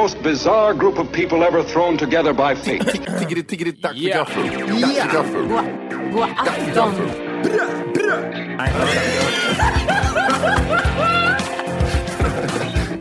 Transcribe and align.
most 0.00 0.22
bizarre 0.22 0.72
group 0.72 0.96
of 0.96 1.12
people 1.12 1.44
ever 1.44 1.62
thrown 1.62 1.94
together 1.98 2.32
by 2.32 2.54
fate. 2.54 2.80
Tiggeri, 2.80 3.42
tiggeri, 3.50 3.72
dags 3.84 4.00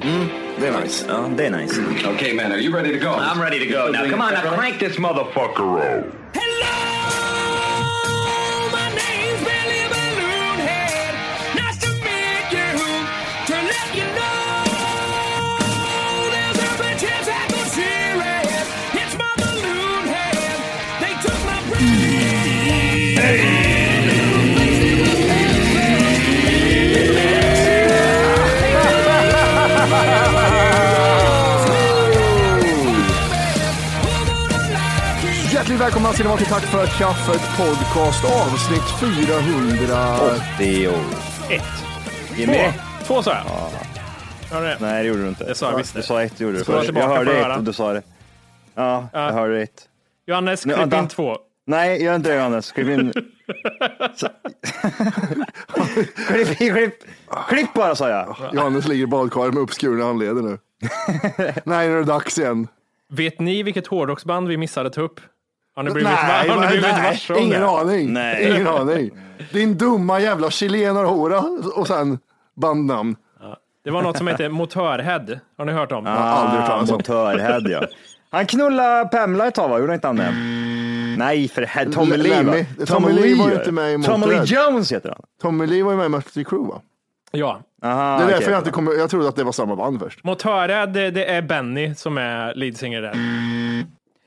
mm, 0.04 0.28
they're 0.60 0.74
nice. 0.74 1.04
Oh, 1.08 1.34
they're 1.36 1.50
nice. 1.50 1.78
Okay, 2.14 2.34
man, 2.34 2.52
are 2.52 2.58
you 2.58 2.72
ready 2.76 2.92
to 2.92 3.00
go? 3.00 3.14
I'm 3.14 3.40
ready 3.42 3.60
to 3.60 3.68
go. 3.68 3.92
Now, 3.92 4.10
come 4.10 4.22
on, 4.22 4.34
now 4.34 4.54
crank 4.56 4.80
this 4.80 4.98
motherfucker 4.98 5.70
up. 5.80 6.04
Hello! 6.36 6.76
My 8.76 8.88
name's 9.00 9.42
Billy 9.48 9.84
Balloonhead. 9.94 11.14
Nice 11.62 11.78
to 11.84 11.90
meet 12.06 12.48
you. 12.58 12.70
To 13.50 13.56
let 13.74 13.90
you 13.96 14.08
know. 14.20 14.39
Välkomna 35.80 36.14
ska 36.14 36.24
ni 36.24 36.28
vara 36.30 36.38
till 36.38 36.48
Tack 36.48 36.64
för 36.64 36.86
kaffet 36.86 37.42
podcast 37.58 38.26
avsnitt 38.26 38.84
400. 39.00 40.16
81. 40.58 41.64
Jimmy? 42.38 42.58
Två 43.04 43.24
sa 43.24 43.32
jag. 43.32 43.44
Hörde 44.56 44.68
du 44.68 44.74
det? 44.74 44.78
Nej, 44.80 45.04
det 45.04 45.10
gjorde 45.10 45.22
du 45.22 45.30
inte. 45.30 45.44
Det 45.44 45.56
sa 45.56 45.72
jag 45.72 45.78
visst. 45.78 45.96
Du 45.96 46.02
sa 46.02 46.24
ett, 46.24 46.40
gjorde 46.40 46.58
du. 46.58 46.64
Ska 46.64 46.84
jag 46.84 47.08
hörde 47.08 47.46
att 47.46 47.52
ett 47.52 47.58
och 47.58 47.64
du 47.64 47.74
sa 47.74 47.94
det. 47.94 48.04
Ja, 48.76 49.08
jag 49.14 49.32
hörde 49.32 49.62
ett. 49.62 49.90
Johannes, 50.28 50.64
klipp 50.64 50.94
in 50.94 51.08
två. 51.08 51.38
Nej, 51.66 52.04
gör 52.04 52.16
inte 52.16 52.30
det 52.30 52.36
Johannes. 52.36 52.72
Klipp 52.72 52.88
in. 52.88 53.14
Så- 54.16 54.30
klipp, 56.28 56.58
klipp, 56.58 56.94
klipp 57.50 57.74
bara 57.74 57.96
sa 57.96 58.10
jag. 58.10 58.36
Johannes 58.54 58.88
ligger 58.88 59.04
i 59.04 59.08
badkaret 59.08 59.54
med 59.54 59.64
uppskurna 59.64 60.06
handleder 60.06 60.42
nu. 60.42 60.58
Nej, 61.64 61.88
nu 61.88 61.94
är 61.94 61.98
det 61.98 62.04
dags 62.04 62.38
igen. 62.38 62.68
Vet 63.10 63.40
ni 63.40 63.64
vilket 63.64 63.88
hårdrocksband 63.88 64.48
vi 64.48 64.58
missade 64.58 64.90
ta 64.90 65.02
upp? 65.02 65.20
Har 65.80 65.84
ni 65.84 65.92
blivit, 65.92 66.10
Nej, 66.28 66.50
har 66.50 66.56
ni 66.56 66.62
nej, 66.62 66.70
blivit 66.70 66.88
nej, 66.98 67.04
varse 67.12 67.34
om 67.34 67.40
ingen 67.40 67.62
det? 67.62 67.68
aning. 67.68 68.14
Nej. 68.14 68.50
Ingen 68.52 68.68
aning. 68.68 69.12
Din 69.52 69.78
dumma 69.78 70.20
jävla 70.20 70.52
chilenarhora 70.52 71.40
och 71.76 71.88
sen 71.88 72.20
bandnamn. 72.56 73.16
Det 73.84 73.92
var 73.92 74.02
något 74.02 74.18
som 74.18 74.28
heter 74.28 74.50
Motörhead. 74.50 75.26
Har 75.58 75.66
ni 75.66 75.72
hört 75.72 75.92
om? 75.92 76.06
har 76.06 76.14
aldrig 76.16 76.60
hört 76.62 76.70
talas 76.70 76.90
om. 76.92 76.96
Motörhead 76.98 77.60
ja. 77.70 77.82
Han 78.32 78.46
knullade 78.46 79.06
Pamela 79.10 79.48
ett 79.48 79.56
tag 79.56 79.70
va? 79.70 79.80
Gjorde 79.80 79.94
inte 79.94 80.08
han 80.08 80.16
det? 80.16 80.32
Nej, 81.18 81.48
för 81.48 81.62
helvete. 81.62 82.00
Tommy 82.00 82.14
L- 82.16 82.22
Lee 82.22 82.44
va? 82.44 82.86
Tommy 82.86 83.12
Lee 83.12 83.36
var 83.36 83.52
inte 83.52 83.72
med 83.72 83.94
i 84.00 84.04
Tommy 84.04 84.26
Lee 84.28 84.40
Motörhead. 84.40 84.46
Jones 84.72 84.92
heter 84.94 85.10
han. 85.10 85.22
Tommy 85.42 85.66
Lee 85.68 85.84
var 85.84 85.92
ju 85.92 85.98
med 85.98 86.06
i 86.06 86.10
Mötley 86.10 86.46
Crüe 86.46 86.68
va? 86.68 86.82
Ja. 87.32 87.62
Aha, 87.84 88.18
Det 88.18 88.24
är 88.24 88.28
därför 88.28 88.38
okej. 88.42 88.52
jag 88.52 88.60
inte 88.60 88.72
kommer, 88.72 88.92
jag 88.94 89.10
trodde 89.10 89.28
att 89.30 89.36
det 89.36 89.44
var 89.44 89.52
samma 89.52 89.76
band 89.76 90.00
först. 90.00 90.24
Motörhead, 90.24 90.86
det, 90.86 91.12
det 91.12 91.26
är 91.26 91.42
Benny 91.42 91.96
som 91.96 92.18
är 92.18 92.54
leadsinger 92.56 93.02
där. 93.02 93.14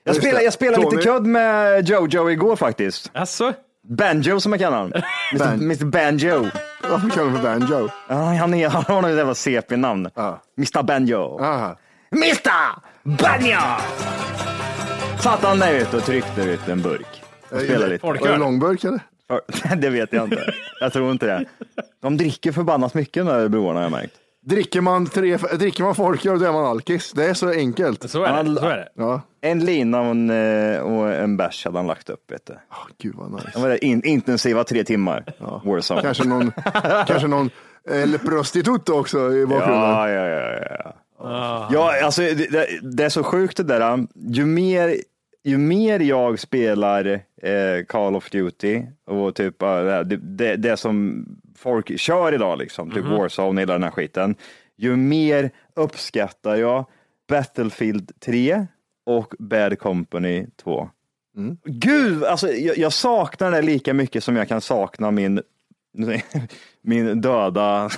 Jag 0.05 0.17
spelade, 0.17 0.45
jag 0.45 0.53
spelade 0.53 0.83
lite 0.91 0.97
kudd 1.03 1.27
med 1.27 1.89
Jojo 1.89 2.31
igår 2.31 2.57
faktiskt. 2.57 3.11
Alltså, 3.15 3.53
Banjo 3.89 4.41
som 4.41 4.53
jag 4.53 4.61
kallar 4.61 4.79
honom. 4.79 4.93
Ban- 5.35 5.63
Mr 5.63 5.85
Banjo. 5.85 6.47
Varför 6.91 7.11
kallar 7.11 7.31
du 7.31 7.37
för 7.37 7.43
banjo? 7.43 7.89
Ja, 8.09 8.15
han, 8.15 8.55
är, 8.55 8.69
han 8.71 8.85
har 8.85 9.03
något 9.03 9.17
jävla 9.17 9.35
CP-namn. 9.35 10.11
Ja. 10.15 10.43
Mr 10.59 10.83
Banjo. 10.83 11.39
Aha. 11.41 11.77
Mr 12.13 12.53
Banjo! 13.03 13.59
Satt 15.21 15.43
han 15.43 15.59
där 15.59 15.75
ute 15.75 15.97
och 15.97 16.05
tryckte 16.05 16.43
ut 16.43 16.69
en 16.69 16.83
burk. 16.83 17.23
Och 17.51 17.61
spelade 17.61 17.89
lite. 17.93 18.07
Var 18.07 18.15
det 18.15 18.37
långburk 18.37 18.85
eller? 18.85 19.01
Det 19.77 19.91
vet 19.91 20.13
jag 20.13 20.25
inte. 20.25 20.55
Jag 20.81 20.93
tror 20.93 21.11
inte 21.13 21.27
det. 21.27 21.45
De 22.03 22.17
dricker 22.17 22.53
förbannat 22.53 22.95
mycket 22.95 23.27
de 23.27 23.33
där 23.33 23.49
broarna 23.49 23.79
har 23.79 23.83
jag 23.85 23.91
märkt. 23.93 24.15
Dricker 24.45 24.81
man, 24.81 25.07
tre, 25.07 25.37
dricker 25.37 25.85
man 25.85 25.95
folköl 25.95 26.39
då 26.39 26.47
är 26.47 26.53
man 26.53 26.65
alkis. 26.65 27.13
Det 27.13 27.25
är 27.25 27.35
så 27.35 27.51
enkelt. 27.51 28.11
så 28.11 28.25
är 28.25 28.45
det. 28.45 28.61
Så 28.61 28.67
är 28.67 28.77
det. 28.77 28.89
Ja. 28.95 29.21
En 29.41 29.65
lina 29.65 30.01
och 30.01 30.07
en, 30.07 30.31
eh, 30.31 30.81
och 30.81 31.13
en 31.13 31.37
bärs 31.37 31.65
hade 31.65 31.79
han 31.79 31.87
lagt 31.87 32.11
upp. 32.11 32.31
Vet 32.31 32.47
du. 32.47 32.53
Åh, 32.71 32.77
gud 32.99 33.15
vad 33.17 33.33
nice. 33.33 33.51
Det 33.55 33.61
var 33.61 33.69
det 33.69 33.85
in, 33.85 34.05
intensiva 34.05 34.65
tre 34.65 34.85
timmar. 34.85 35.25
Warzone. 35.65 36.03
Kanske 36.03 36.25
någon, 36.25 36.53
kanske 37.07 37.27
någon 37.27 37.51
El 37.91 38.19
Prostituto 38.19 38.93
också 38.93 39.33
i 39.33 39.47
bakgrunden. 39.47 39.91
Ja, 39.91 40.11
ja, 40.11 40.27
ja. 40.29 40.67
ja. 40.85 41.69
Ja, 41.73 42.05
alltså 42.05 42.23
det, 42.23 42.35
det, 42.35 42.67
det 42.83 43.05
är 43.05 43.09
så 43.09 43.23
sjukt 43.23 43.57
det 43.57 43.63
där. 43.63 44.07
Ju 44.15 44.47
mer, 44.47 44.97
ju 45.45 45.59
mer 45.59 46.01
jag 46.01 46.39
spelar 46.39 47.07
eh, 47.43 47.85
Call 47.89 48.17
of 48.17 48.31
Duty 48.31 48.83
och 49.07 49.35
typ 49.35 49.63
eh, 49.63 49.85
det, 49.85 50.17
det, 50.17 50.57
det 50.57 50.77
som 50.77 51.27
folk 51.63 51.99
kör 51.99 52.35
idag, 52.35 52.59
liksom, 52.59 52.91
typ 52.91 53.05
Warzone, 53.05 53.61
hela 53.61 53.73
den 53.73 53.83
här 53.83 53.91
skiten. 53.91 54.35
Ju 54.77 54.97
mer 54.97 55.51
uppskattar 55.77 56.57
jag 56.57 56.87
Battlefield 57.29 58.21
3 58.21 58.67
och 59.07 59.35
Bad 59.39 59.79
Company 59.79 60.47
2. 60.63 60.91
Gud, 61.65 62.25
alltså 62.25 62.49
jag, 62.53 62.79
jag 62.79 62.93
saknar 62.93 63.51
det 63.51 63.63
lika 63.63 63.95
mycket 63.95 64.25
som 64.25 64.37
jag 64.37 64.49
kan 64.49 64.61
sakna 64.61 65.11
min 65.11 65.43
min 66.83 67.21
döda... 67.21 67.83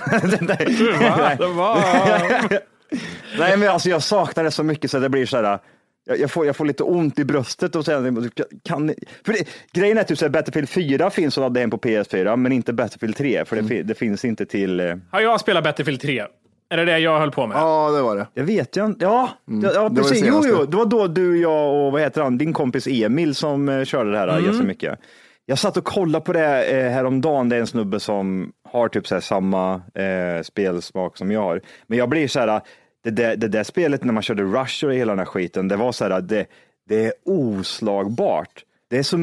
Var... 1.39 2.59
Nej, 3.39 3.57
men 3.57 3.69
alltså 3.69 3.89
jag 3.89 4.03
saknar 4.03 4.43
det 4.43 4.51
så 4.51 4.63
mycket 4.63 4.91
så 4.91 4.99
det 4.99 5.09
blir 5.09 5.25
så 5.25 5.37
här. 5.37 5.59
Jag, 6.05 6.19
jag, 6.19 6.31
får, 6.31 6.45
jag 6.45 6.55
får 6.55 6.65
lite 6.65 6.83
ont 6.83 7.19
i 7.19 7.25
bröstet 7.25 7.75
och 7.75 7.85
sen 7.85 8.29
kan 8.63 8.85
ni- 8.85 8.95
för 9.25 9.33
det, 9.33 9.47
Grejen 9.73 9.97
är 9.97 10.03
typ 10.03 10.21
här, 10.21 10.29
Battlefield 10.29 10.69
4 10.69 11.09
finns 11.09 11.37
att 11.37 11.41
ladda 11.41 11.59
hem 11.59 11.69
på 11.69 11.77
PS4, 11.77 12.35
men 12.35 12.51
inte 12.51 12.73
Battlefield 12.73 13.15
3, 13.15 13.45
för 13.45 13.55
det, 13.55 13.63
fi- 13.63 13.83
det 13.83 13.95
finns 13.95 14.25
inte 14.25 14.45
till. 14.45 14.79
eh, 14.79 14.95
Har 15.11 15.21
jag 15.21 15.39
spelat 15.39 15.63
Battlefield 15.63 16.01
3? 16.01 16.23
Är 16.69 16.77
det 16.77 16.85
det 16.85 16.99
jag 16.99 17.19
höll 17.19 17.31
på 17.31 17.47
med? 17.47 17.57
Ja, 17.57 17.91
det 17.91 18.01
var 18.01 18.15
det. 18.15 18.27
Jag 18.33 18.43
vet 18.43 18.75
jag 18.75 18.85
inte. 18.85 19.05
Ja, 19.05 19.29
ja, 19.45 19.53
ja 19.63 19.69
det 19.73 19.79
var 19.79 19.89
det 19.89 19.95
precis. 19.95 20.25
Jo, 20.27 20.41
jo, 20.45 20.65
det 20.65 20.77
var 20.77 20.85
då 20.85 21.07
du, 21.07 21.41
jag 21.41 21.85
och 21.85 21.91
vad 21.91 22.01
heter 22.01 22.21
han, 22.21 22.37
din 22.37 22.53
kompis 22.53 22.87
Emil 22.87 23.35
som 23.35 23.69
eh, 23.69 23.83
körde 23.83 24.11
det 24.11 24.17
här 24.17 24.27
Mm. 24.27 24.39
mm. 24.43 24.53
jättemycket. 24.55 24.99
Jag 25.45 25.59
satt 25.59 25.77
och 25.77 25.83
kollade 25.85 26.25
på 26.25 26.33
det 26.33 26.63
eh, 26.65 26.91
häromdagen. 26.91 27.49
Det 27.49 27.55
är 27.55 27.59
en 27.59 27.67
snubbe 27.67 27.99
som 27.99 28.51
har 28.71 28.87
typ 28.87 29.07
så 29.07 29.15
här 29.15 29.21
samma 29.21 29.73
eh, 29.75 30.41
spelsmak 30.43 31.17
som 31.17 31.31
jag 31.31 31.41
har. 31.41 31.61
Men 31.87 31.97
jag 31.97 32.09
blir 32.09 32.27
så 32.27 32.39
här, 32.39 32.61
det 33.05 33.11
där, 33.11 33.35
det 33.35 33.47
där 33.47 33.63
spelet 33.63 34.03
när 34.03 34.13
man 34.13 34.23
körde 34.23 34.43
Rush 34.43 34.85
och 34.85 34.93
hela 34.93 35.11
den 35.11 35.19
här 35.19 35.25
skiten, 35.25 35.67
det 35.67 35.75
var 35.75 35.91
så 35.91 36.03
här, 36.03 36.21
det, 36.21 36.45
det 36.89 37.05
är 37.05 37.13
oslagbart. 37.25 38.63
Det 38.89 38.97
är 38.97 39.03
så, 39.03 39.17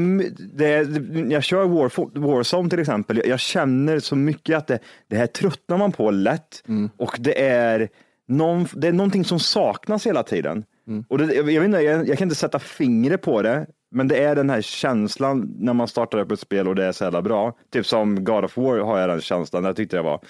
det 0.55 0.67
är, 0.67 1.33
jag 1.33 1.45
kör 1.45 1.65
War, 1.65 2.19
Warzone 2.21 2.71
till 2.71 2.79
exempel, 2.79 3.17
jag, 3.17 3.27
jag 3.27 3.41
känner 3.41 3.99
så 3.99 4.17
mycket 4.17 4.57
att 4.57 4.67
det, 4.67 4.79
det 5.09 5.17
här 5.17 5.27
tröttnar 5.27 5.77
man 5.77 5.93
på 5.93 6.11
lätt 6.11 6.63
och 6.97 7.17
det 7.21 7.43
är, 7.43 7.89
någon, 8.29 8.67
det 8.73 8.89
är 8.89 8.93
någonting 8.93 9.25
som 9.25 9.39
saknas 9.41 10.07
hela 10.07 10.23
tiden. 10.23 10.65
Och 11.09 11.19
det, 11.19 11.35
jag, 11.35 11.51
jag, 11.51 11.61
vet 11.61 11.67
inte, 11.69 11.81
jag, 11.81 12.09
jag 12.09 12.19
kan 12.19 12.27
inte 12.27 12.37
sätta 12.37 12.59
fingret 12.59 13.23
på 13.23 13.43
det, 13.43 13.67
men 13.91 14.09
det 14.09 14.23
är 14.23 14.35
den 14.37 14.51
här 14.51 14.63
känslan 14.63 15.55
när 15.59 15.73
man 15.73 15.89
startar 15.89 16.19
upp 16.19 16.33
ett 16.33 16.41
spel 16.41 16.69
och 16.69 16.75
det 16.75 16.85
är 16.85 16.93
så 16.93 17.05
jävla 17.05 17.23
bra. 17.23 17.57
Typ 17.73 17.87
som 17.87 18.25
God 18.25 18.45
of 18.45 18.57
War 18.57 18.79
har 18.79 18.99
jag 18.99 19.09
den 19.09 19.21
känslan, 19.21 19.65
jag 19.65 19.77
tyckte 19.77 19.97
det 19.97 20.03
var 20.03 20.21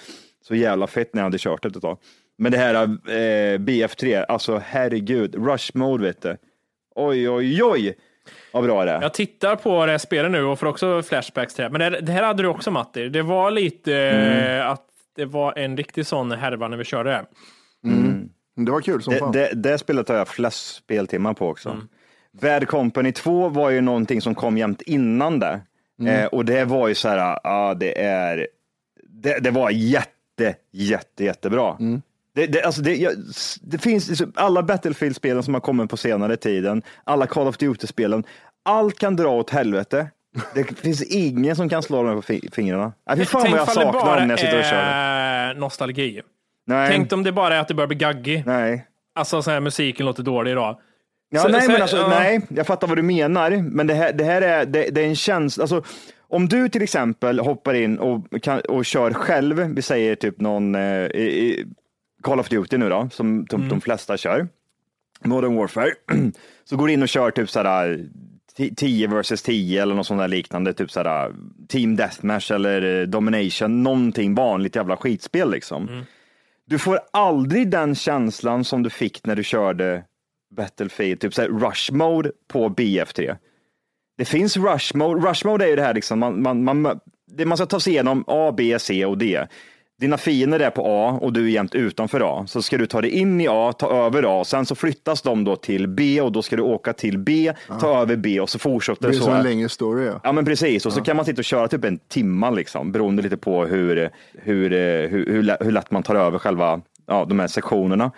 så 0.47 0.55
jävla 0.55 0.87
fett 0.87 1.13
när 1.13 1.21
jag 1.21 1.25
hade 1.25 1.37
kört 1.37 1.63
det 1.63 1.69
ett 1.69 1.81
tag. 1.81 1.97
Men 2.43 2.51
det 2.51 2.57
här 2.57 2.73
eh, 2.75 3.57
BF3, 3.59 4.25
alltså 4.27 4.61
herregud, 4.65 5.35
rush 5.35 5.71
mode 5.73 6.03
vet 6.03 6.21
du. 6.21 6.37
Oj, 6.95 7.29
oj, 7.29 7.63
oj, 7.63 7.95
vad 8.53 8.63
bra 8.63 8.85
det 8.85 8.91
är. 8.91 9.01
Jag 9.01 9.13
tittar 9.13 9.55
på 9.55 9.85
det 9.85 9.91
här 9.91 9.97
spelet 9.97 10.31
nu 10.31 10.43
och 10.43 10.59
får 10.59 10.67
också 10.67 11.01
flashbacks 11.03 11.53
till 11.53 11.63
det. 11.63 11.69
Men 11.69 11.91
det, 11.91 11.99
det 11.99 12.11
här 12.11 12.23
hade 12.23 12.43
du 12.43 12.49
också 12.49 12.71
Matti. 12.71 13.09
Det 13.09 13.21
var 13.21 13.51
lite 13.51 13.95
eh, 13.95 14.69
att 14.69 14.85
det 15.15 15.25
var 15.25 15.57
en 15.57 15.77
riktig 15.77 16.05
sån 16.05 16.31
härva 16.31 16.67
när 16.67 16.77
vi 16.77 16.83
körde 16.83 17.09
det. 17.09 17.25
Det 18.55 18.71
var 18.71 18.81
kul 18.81 19.01
som 19.01 19.13
Det, 19.13 19.19
fan. 19.19 19.31
det, 19.31 19.51
det 19.53 19.77
spelet 19.77 20.09
har 20.09 20.15
jag 20.15 20.27
flest 20.27 20.75
speltimmar 20.75 21.33
på 21.33 21.47
också. 21.47 21.77
Bad 22.41 22.67
Company 22.67 23.11
2 23.11 23.49
var 23.49 23.69
ju 23.69 23.81
någonting 23.81 24.21
som 24.21 24.35
kom 24.35 24.57
jämt 24.57 24.81
innan 24.81 25.39
det. 25.39 25.61
Eh, 26.07 26.25
och 26.25 26.45
det 26.45 26.65
var 26.65 26.87
ju 26.87 26.95
så 26.95 27.09
här, 27.09 27.39
ja 27.43 27.73
det 27.73 28.01
är, 28.01 28.47
det, 29.03 29.39
det 29.39 29.51
var 29.51 29.69
jätte, 29.69 30.55
jätte, 30.71 31.23
jättebra. 31.23 31.77
Det, 32.35 32.47
det, 32.47 32.63
alltså 32.63 32.81
det, 32.81 32.95
jag, 32.95 33.13
det 33.61 33.77
finns 33.77 34.09
liksom 34.09 34.31
alla 34.35 34.63
Battlefield-spelen 34.63 35.43
som 35.43 35.53
har 35.53 35.61
kommit 35.61 35.89
på 35.89 35.97
senare 35.97 36.37
tiden, 36.37 36.81
alla 37.03 37.27
Call 37.27 37.47
of 37.47 37.57
Duty-spelen, 37.57 38.23
allt 38.65 38.99
kan 38.99 39.15
dra 39.15 39.29
åt 39.29 39.49
helvete. 39.49 40.07
Det 40.53 40.63
finns 40.79 41.01
ingen 41.01 41.55
som 41.55 41.69
kan 41.69 41.83
slå 41.83 42.03
dem 42.03 42.15
på 42.15 42.21
fi- 42.21 42.49
fingrarna. 42.51 42.93
Nej, 43.07 43.17
fy 43.17 43.25
fan 43.25 43.51
vad 43.51 43.59
jag 43.59 43.69
saknar 43.71 43.91
bara 43.93 44.19
när 44.19 44.29
jag 44.29 44.39
sitter 44.39 44.59
och 44.59 44.65
kör. 44.65 44.75
är 44.77 45.53
nostalgi. 45.53 46.21
Nej, 46.67 46.89
Tänk 46.91 47.13
om 47.13 47.23
det 47.23 47.31
bara 47.31 47.55
är 47.55 47.59
att 47.59 47.67
det 47.67 47.73
börjar 47.73 47.87
bli 47.87 47.97
gaggig. 47.97 48.43
nej. 48.45 48.87
Alltså 49.15 49.41
så 49.41 49.51
här, 49.51 49.59
musiken 49.59 50.05
låter 50.05 50.23
dålig 50.23 50.51
idag. 50.51 50.79
Ja, 51.29 51.39
Så- 51.41 51.47
nej, 51.47 51.61
så- 51.61 51.71
men 51.71 51.81
alltså, 51.81 51.97
ja. 51.97 52.07
nej, 52.09 52.41
jag 52.49 52.67
fattar 52.67 52.87
vad 52.87 52.97
du 52.97 53.01
menar, 53.01 53.51
men 53.51 53.87
det 53.87 53.93
här, 53.93 54.13
det 54.13 54.23
här 54.23 54.41
är, 54.41 54.65
det, 54.65 54.89
det 54.91 55.01
är 55.01 55.07
en 55.07 55.15
känsla, 55.15 55.61
alltså, 55.63 55.83
om 56.27 56.47
du 56.49 56.69
till 56.69 56.81
exempel 56.81 57.39
hoppar 57.39 57.73
in 57.73 57.99
och, 57.99 58.41
kan, 58.41 58.59
och 58.59 58.85
kör 58.85 59.13
själv, 59.13 59.57
vi 59.75 59.81
säger 59.81 60.15
typ 60.15 60.41
någon 60.41 60.75
eh, 60.75 61.07
Call 62.23 62.39
of 62.39 62.49
Duty 62.49 62.77
nu 62.77 62.89
då, 62.89 63.09
som 63.11 63.45
de, 63.45 63.69
de 63.69 63.81
flesta 63.81 64.17
kör, 64.17 64.47
Modern 65.23 65.55
Warfare, 65.55 65.93
så 66.63 66.77
går 66.77 66.87
du 66.87 66.93
in 66.93 67.01
och 67.01 67.09
kör 67.09 67.31
typ 67.31 67.49
sådär 67.49 68.09
10 68.75 69.07
versus 69.07 69.41
10 69.41 69.81
eller 69.81 69.95
något 69.95 70.07
sånt 70.07 70.19
där 70.19 70.27
liknande, 70.27 70.73
typ 70.73 70.91
sådär 70.91 71.33
Team 71.67 71.95
Deathmatch 71.95 72.51
eller 72.51 73.01
eh, 73.01 73.07
Domination, 73.07 73.83
någonting 73.83 74.35
vanligt 74.35 74.75
jävla 74.75 74.97
skitspel 74.97 75.51
liksom. 75.51 76.05
Du 76.65 76.79
får 76.79 76.99
aldrig 77.11 77.69
den 77.69 77.95
känslan 77.95 78.63
som 78.63 78.83
du 78.83 78.89
fick 78.89 79.25
när 79.25 79.35
du 79.35 79.43
körde 79.43 80.03
Battlefield, 80.55 81.19
typ 81.19 81.33
såhär 81.33 81.49
rush 81.49 81.93
mode 81.93 82.31
på 82.47 82.69
BF3. 82.69 83.37
Det 84.17 84.25
finns 84.25 84.57
rush 84.57 84.95
mode. 84.95 85.29
Rush 85.29 85.45
mode 85.45 85.65
är 85.65 85.69
ju 85.69 85.75
det 85.75 85.81
här 85.81 85.93
liksom, 85.93 86.19
man, 86.19 86.41
man, 86.41 86.63
man, 86.63 86.99
det 87.31 87.45
man 87.45 87.57
ska 87.57 87.65
ta 87.65 87.79
sig 87.79 87.93
igenom 87.93 88.23
A, 88.27 88.53
B, 88.57 88.79
C 88.79 89.05
och 89.05 89.17
D. 89.17 89.47
Dina 89.99 90.17
fiender 90.17 90.59
är 90.59 90.69
på 90.69 90.85
A 90.85 91.19
och 91.21 91.33
du 91.33 91.45
är 91.45 91.49
jämt 91.49 91.75
utanför 91.75 92.21
A. 92.39 92.45
Så 92.47 92.61
ska 92.61 92.77
du 92.77 92.85
ta 92.85 93.01
dig 93.01 93.11
in 93.11 93.41
i 93.41 93.47
A, 93.49 93.73
ta 93.73 94.05
över 94.05 94.41
A, 94.41 94.43
sen 94.43 94.65
så 94.65 94.75
flyttas 94.75 95.21
de 95.21 95.43
då 95.43 95.55
till 95.55 95.87
B 95.87 96.21
och 96.21 96.31
då 96.31 96.41
ska 96.41 96.55
du 96.55 96.61
åka 96.61 96.93
till 96.93 97.19
B, 97.19 97.53
ta 97.79 98.01
över 98.01 98.15
B 98.15 98.39
och 98.39 98.49
så 98.49 98.59
fortsätter 98.59 99.01
det 99.01 99.07
det 99.07 99.11
blir 99.11 99.21
så. 99.21 99.31
en 99.31 99.43
längre 99.43 99.69
story. 99.69 100.05
Ja. 100.05 100.19
Ja 100.23 100.31
men 100.31 100.45
precis, 100.45 100.85
och 100.85 100.93
så 100.93 101.01
kan 101.01 101.15
man 101.15 101.25
sitta 101.25 101.39
och 101.39 101.45
köra 101.45 101.67
typ 101.67 101.85
en 101.85 101.97
timma 101.97 102.49
liksom, 102.49 102.91
beroende 102.91 103.23
lite 103.23 103.37
på 103.37 103.65
hur, 103.65 104.09
hur, 104.33 104.69
hur, 105.07 105.27
hur, 105.27 105.57
hur 105.63 105.71
lätt 105.71 105.91
man 105.91 106.03
tar 106.03 106.15
över 106.15 106.39
själva 106.39 106.81
ja, 107.07 107.25
de 107.25 107.39
här 107.39 107.47
sektionerna. 107.47 108.11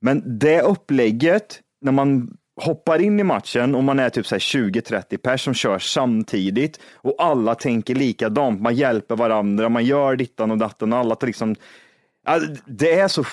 Men 0.00 0.38
det 0.38 0.60
upplägget, 0.60 1.60
när 1.80 1.92
man 1.92 2.36
hoppar 2.60 2.98
in 2.98 3.20
i 3.20 3.24
matchen 3.24 3.74
och 3.74 3.84
man 3.84 3.98
är 3.98 4.10
typ 4.10 4.26
20-30 4.26 5.16
pers 5.16 5.44
som 5.44 5.54
kör 5.54 5.78
samtidigt 5.78 6.80
och 6.94 7.14
alla 7.18 7.54
tänker 7.54 7.94
likadant, 7.94 8.60
man 8.60 8.74
hjälper 8.74 9.16
varandra, 9.16 9.68
man 9.68 9.84
gör 9.84 10.16
dittan 10.16 10.50
och 10.50 10.58
datten 10.58 10.92
och 10.92 10.98
alla 10.98 11.14
tar 11.14 11.26
liksom, 11.26 11.56
det 12.66 12.92
är 12.92 13.08
så 13.08 13.24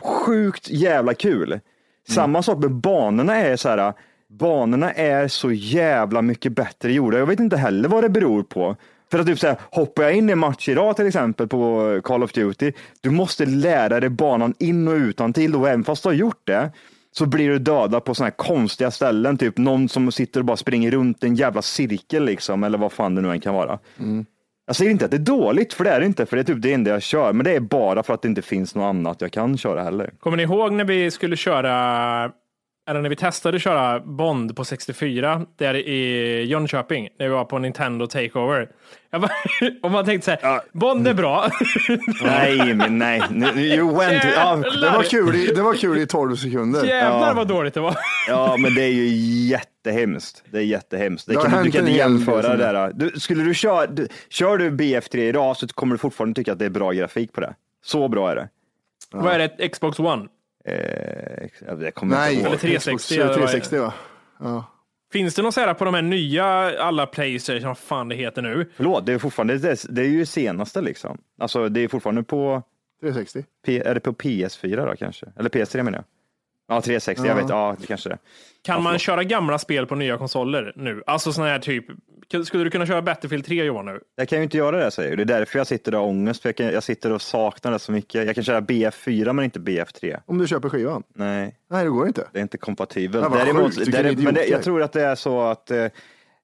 sjukt 0.00 0.70
jävla 0.70 1.14
kul. 1.14 1.60
Samma 2.08 2.42
sak 2.42 2.58
med 2.58 2.70
banorna 2.70 3.36
är 3.36 3.56
så 3.56 3.68
här, 3.68 3.92
banorna 4.28 4.92
är 4.92 5.28
så 5.28 5.52
jävla 5.52 6.22
mycket 6.22 6.52
bättre 6.52 6.92
gjorda. 6.92 7.18
Jag 7.18 7.26
vet 7.26 7.40
inte 7.40 7.56
heller 7.56 7.88
vad 7.88 8.04
det 8.04 8.08
beror 8.08 8.42
på. 8.42 8.76
För 9.10 9.18
att 9.18 9.26
typ 9.26 9.38
så 9.38 9.46
här, 9.46 9.56
hoppar 9.70 10.02
jag 10.02 10.14
in 10.14 10.28
i 10.28 10.32
en 10.32 10.38
match 10.38 10.68
idag 10.68 10.96
till 10.96 11.06
exempel 11.06 11.48
på 11.48 12.00
Call 12.04 12.22
of 12.22 12.32
Duty, 12.32 12.72
du 13.00 13.10
måste 13.10 13.46
lära 13.46 14.00
dig 14.00 14.10
banan 14.10 14.54
in 14.58 14.88
och 14.88 14.94
utan 14.94 15.32
till 15.32 15.56
och 15.56 15.68
även 15.68 15.84
fast 15.84 16.02
du 16.02 16.08
har 16.08 16.14
gjort 16.14 16.40
det 16.44 16.70
så 17.18 17.26
blir 17.26 17.48
du 17.48 17.58
dödad 17.58 18.04
på 18.04 18.14
sådana 18.14 18.30
här 18.30 18.36
konstiga 18.36 18.90
ställen, 18.90 19.38
typ 19.38 19.58
någon 19.58 19.88
som 19.88 20.12
sitter 20.12 20.40
och 20.40 20.46
bara 20.46 20.56
springer 20.56 20.90
runt 20.90 21.24
en 21.24 21.34
jävla 21.34 21.62
cirkel 21.62 22.24
liksom, 22.24 22.64
eller 22.64 22.78
vad 22.78 22.92
fan 22.92 23.14
det 23.14 23.20
nu 23.22 23.30
än 23.30 23.40
kan 23.40 23.54
vara. 23.54 23.78
Jag 24.66 24.76
säger 24.76 24.90
inte 24.90 25.04
att 25.04 25.10
det 25.10 25.16
är 25.16 25.18
dåligt, 25.18 25.72
för 25.72 25.84
det 25.84 25.90
är 25.90 26.00
det 26.00 26.06
inte, 26.06 26.26
för 26.26 26.36
det 26.36 26.42
är 26.42 26.44
typ 26.44 26.62
det 26.62 26.72
enda 26.72 26.90
jag 26.90 27.02
kör, 27.02 27.32
men 27.32 27.44
det 27.44 27.56
är 27.56 27.60
bara 27.60 28.02
för 28.02 28.14
att 28.14 28.22
det 28.22 28.28
inte 28.28 28.42
finns 28.42 28.74
något 28.74 28.84
annat 28.84 29.20
jag 29.20 29.32
kan 29.32 29.58
köra 29.58 29.82
heller. 29.82 30.10
Kommer 30.20 30.36
ni 30.36 30.42
ihåg 30.42 30.72
när 30.72 30.84
vi 30.84 31.10
skulle 31.10 31.36
köra, 31.36 32.30
eller 32.88 33.02
när 33.02 33.08
vi 33.08 33.16
testade 33.16 33.58
köra 33.58 34.00
Bond 34.00 34.56
på 34.56 34.64
64 34.64 35.46
där 35.56 35.74
i 35.74 36.42
Jönköping, 36.44 37.08
när 37.18 37.28
vi 37.28 37.32
var 37.34 37.44
på 37.44 37.58
Nintendo 37.58 38.06
Takeover. 38.06 38.68
Jag 39.10 39.20
bara, 39.20 39.30
och 39.82 39.90
man 39.90 40.04
tänkte 40.04 40.24
så 40.24 40.46
här, 40.48 40.60
Bond 40.72 41.08
är 41.08 41.14
bra. 41.14 41.50
Nej, 42.24 42.74
men 42.74 42.98
nej. 42.98 43.22
You 43.56 43.98
went 43.98 44.22
to, 44.22 44.28
ja, 44.28 44.56
Det 44.56 44.90
var 44.90 45.02
kul 45.02 45.34
i, 45.34 45.46
det 45.46 45.62
var 45.62 45.74
kul 45.74 45.98
i 45.98 46.06
12 46.06 46.36
sekunder. 46.36 46.84
Jävlar 46.84 47.34
vad 47.34 47.48
dåligt 47.48 47.74
det 47.74 47.80
var. 47.80 47.96
ja, 48.28 48.56
men 48.58 48.74
det 48.74 48.82
är 48.82 48.92
ju 48.92 49.06
jättehemskt. 49.48 50.44
Det 50.50 50.58
är 50.58 50.62
jättehemskt. 50.62 51.26
Det 51.26 51.34
Det 51.34 51.40
kan, 51.40 51.64
du 51.64 51.70
kan 51.70 51.80
inte 51.80 51.98
jämföra 51.98 52.56
det 52.56 52.72
där. 52.72 52.92
Du, 52.94 53.20
skulle 53.20 53.42
du 53.42 53.54
köra, 53.54 53.86
du, 53.86 54.08
kör 54.28 54.58
du 54.58 54.70
BF3 54.70 55.16
idag 55.16 55.56
så 55.56 55.68
kommer 55.68 55.94
du 55.94 55.98
fortfarande 55.98 56.34
tycka 56.34 56.52
att 56.52 56.58
det 56.58 56.64
är 56.64 56.70
bra 56.70 56.92
grafik 56.92 57.32
på 57.32 57.40
det. 57.40 57.54
Så 57.84 58.08
bra 58.08 58.30
är 58.30 58.36
det. 58.36 58.48
Vad 59.12 59.32
är 59.34 59.38
det? 59.38 59.68
Xbox 59.68 59.98
One? 59.98 60.26
Eh, 60.66 61.48
jag 61.80 61.94
kommer 61.94 62.16
Nej, 62.16 62.34
inte 62.34 62.42
ihåg. 62.42 62.48
Eller 62.48 62.58
360, 62.58 62.96
Xbox 62.98 63.12
eller 63.12 63.24
vad 63.24 63.34
är 63.36 63.40
det? 63.40 63.46
360 63.46 63.78
va? 63.78 63.94
Ja. 64.40 64.72
Finns 65.12 65.34
det 65.34 65.42
något 65.42 65.54
så 65.54 65.60
här 65.60 65.74
på 65.74 65.84
de 65.84 65.94
här 65.94 66.02
nya 66.02 66.44
alla 66.78 67.06
Playstation, 67.06 67.68
vad 67.68 67.78
fan 67.78 68.08
det 68.08 68.14
heter 68.14 68.42
nu? 68.42 68.70
Förlåt, 68.76 69.06
det 69.06 69.12
är 69.12 69.18
fortfarande 69.18 69.58
det, 69.58 69.84
det 69.88 70.02
är 70.02 70.08
ju 70.08 70.26
senaste 70.26 70.80
liksom. 70.80 71.18
Alltså 71.40 71.68
det 71.68 71.80
är 71.80 71.88
fortfarande 71.88 72.22
på, 72.22 72.62
360. 73.00 73.44
P, 73.66 73.78
är 73.78 73.94
det 73.94 74.00
på 74.00 74.12
PS4 74.12 74.86
då 74.86 74.96
kanske? 74.96 75.26
Eller 75.38 75.50
PS3 75.50 75.82
menar 75.82 75.98
jag. 75.98 76.04
Ja, 76.68 76.80
360, 76.80 77.26
jag 77.26 77.34
vet, 77.34 77.48
ja 77.48 77.76
det 77.80 77.86
kanske 77.86 78.08
det. 78.08 78.18
Kan 78.62 78.82
man 78.82 78.98
köra 78.98 79.24
gamla 79.24 79.58
spel 79.58 79.86
på 79.86 79.94
nya 79.94 80.18
konsoler 80.18 80.72
nu? 80.76 81.02
Alltså 81.06 81.32
sån 81.32 81.44
här 81.44 81.58
typ, 81.58 81.84
skulle 82.46 82.64
du 82.64 82.70
kunna 82.70 82.86
köra 82.86 83.02
Battlefield 83.02 83.44
3 83.44 83.64
Johan 83.64 83.86
nu? 83.86 84.00
Jag 84.16 84.28
kan 84.28 84.38
ju 84.38 84.44
inte 84.44 84.56
göra 84.56 84.84
det 84.84 84.90
säger 84.90 85.16
du. 85.16 85.24
Det 85.24 85.34
är 85.34 85.38
därför 85.38 85.58
jag 85.58 85.66
sitter 85.66 85.94
och 85.94 86.00
har 86.00 86.08
ångest, 86.08 86.42
för 86.42 86.48
jag, 86.48 86.56
kan, 86.56 86.66
jag 86.66 86.82
sitter 86.82 87.12
och 87.12 87.22
saknar 87.22 87.72
det 87.72 87.78
så 87.78 87.92
mycket. 87.92 88.26
Jag 88.26 88.34
kan 88.34 88.44
köra 88.44 88.60
BF4 88.60 89.32
men 89.32 89.44
inte 89.44 89.58
BF3. 89.58 90.20
Om 90.26 90.38
du 90.38 90.46
köper 90.46 90.68
skivan. 90.68 91.02
Nej, 91.14 91.56
Nej, 91.70 91.84
det 91.84 91.90
går 91.90 92.06
inte. 92.06 92.28
det 92.32 92.38
är 92.38 92.42
inte 92.42 92.58
kompatibelt. 92.58 93.24
Ja, 93.24 93.28
vad 93.28 93.64
sjukt, 93.64 93.78
vilken 93.78 94.04
där, 94.04 94.16
men 94.24 94.34
det, 94.34 94.46
jag 94.46 94.62
tror 94.62 94.82
att 94.82 94.92
det 94.92 95.02
är 95.02 95.14
så 95.14 95.40
att 95.40 95.70
eh, 95.70 95.86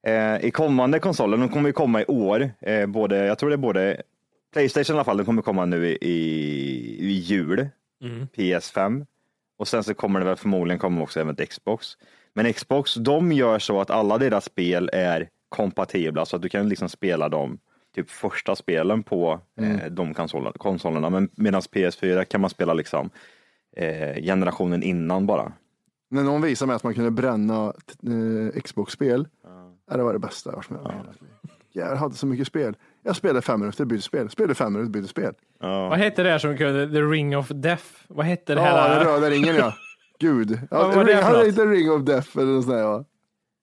eh, 0.07 0.45
i 0.45 0.51
kommande 0.51 0.99
konsoler, 0.99 1.37
de 1.37 1.49
kommer 1.49 1.69
ju 1.69 1.73
komma 1.73 2.01
i 2.01 2.05
år, 2.05 2.51
eh, 2.61 2.85
både, 2.85 3.25
jag 3.25 3.39
tror 3.39 3.49
det 3.49 3.55
är 3.55 3.57
både 3.57 4.01
Playstation 4.53 4.95
i 4.95 4.97
alla 4.97 5.03
fall, 5.03 5.17
den 5.17 5.25
kommer 5.25 5.41
komma 5.41 5.65
nu 5.65 5.87
i, 5.87 5.97
i, 6.01 6.11
i 6.99 7.11
jul, 7.11 7.67
PS5 8.37 9.05
och 9.57 9.67
sen 9.67 9.83
så 9.83 9.93
kommer 9.93 10.19
det 10.19 10.25
väl 10.25 10.35
förmodligen 10.35 10.79
komma 10.79 11.01
också 11.01 11.19
även 11.19 11.35
till 11.35 11.47
Xbox. 11.47 11.87
Men 12.33 12.53
Xbox, 12.53 12.93
de 12.93 13.31
gör 13.31 13.59
så 13.59 13.81
att 13.81 13.89
alla 13.89 14.17
deras 14.17 14.45
spel 14.45 14.89
är 14.93 15.29
kompatibla 15.49 16.25
så 16.25 16.35
att 16.35 16.41
du 16.41 16.49
kan 16.49 16.69
liksom 16.69 16.89
spela 16.89 17.29
dem 17.29 17.59
typ 17.95 18.09
första 18.09 18.55
spelen 18.55 19.03
på 19.03 19.39
eh, 19.59 19.91
de 19.91 20.13
konsolerna, 20.13 20.51
konsolerna. 20.51 21.09
Men 21.09 21.29
medan 21.35 21.61
PS4 21.61 22.23
kan 22.23 22.41
man 22.41 22.49
spela 22.49 22.73
liksom 22.73 23.09
eh, 23.75 24.23
generationen 24.23 24.83
innan 24.83 25.25
bara. 25.25 25.53
När 26.09 26.23
någon 26.23 26.41
visade 26.41 26.67
mig 26.67 26.75
att 26.75 26.83
man 26.83 26.93
kunde 26.93 27.11
bränna 27.11 27.73
eh, 28.53 28.61
Xbox-spel, 28.61 29.27
ja. 29.87 29.97
det 29.97 30.03
var 30.03 30.13
det 30.13 30.19
bästa 30.19 30.49
jag 30.49 30.55
varit 30.55 30.69
med 30.69 30.79
om. 30.79 31.05
liv. 31.21 31.29
Jag 31.71 31.95
hade 31.95 32.15
så 32.15 32.27
mycket 32.27 32.47
spel. 32.47 32.75
Jag 33.03 33.15
spelade 33.15 33.41
fem 33.41 33.59
minuter, 33.59 33.85
bytte 33.85 34.03
spel. 34.03 34.29
Spelade 34.29 34.55
fem 34.55 34.73
minuter, 34.73 34.91
bytte 34.91 35.07
spel. 35.07 35.33
Vad 35.59 35.97
hette 35.99 36.23
det 36.23 36.29
här 36.29 36.37
som 36.39 36.57
kunde, 36.57 36.87
The 36.91 37.01
Ring 37.01 37.37
of 37.37 37.47
Death? 37.49 37.83
Vad 38.07 38.25
hette 38.25 38.55
det 38.55 38.61
Ja, 38.61 38.67
här? 38.67 38.95
den 38.99 39.07
röda 39.07 39.29
ringen 39.29 39.55
ja. 39.55 39.73
Gud. 40.19 40.59
Ja, 40.71 40.77
Vad 40.77 40.95
var 40.95 41.03
det 41.03 41.11
ring, 41.11 41.17
för 41.17 41.23
hade 41.23 41.37
något? 41.37 41.47
inte 41.47 41.65
Ring 41.65 41.91
of 41.91 42.01
Death 42.01 42.37
eller 42.37 42.51
något 42.51 42.63
sånt 42.63 42.75
där 42.77 42.83
va? 42.83 43.05